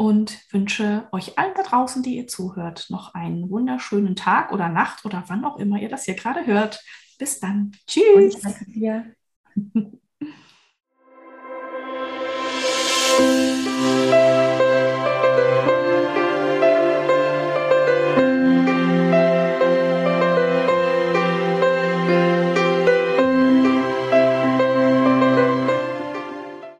und 0.00 0.38
wünsche 0.50 1.06
euch 1.12 1.38
allen 1.38 1.52
da 1.54 1.62
draußen, 1.62 2.02
die 2.02 2.16
ihr 2.16 2.26
zuhört, 2.26 2.86
noch 2.88 3.12
einen 3.12 3.50
wunderschönen 3.50 4.16
Tag 4.16 4.50
oder 4.50 4.70
Nacht 4.70 5.04
oder 5.04 5.24
wann 5.26 5.44
auch 5.44 5.58
immer 5.58 5.78
ihr 5.78 5.90
das 5.90 6.06
hier 6.06 6.14
gerade 6.14 6.46
hört. 6.46 6.82
Bis 7.18 7.38
dann. 7.38 7.72
Tschüss. 7.86 8.36
Und 8.36 8.44
danke 8.46 8.64
dir. 8.64 9.14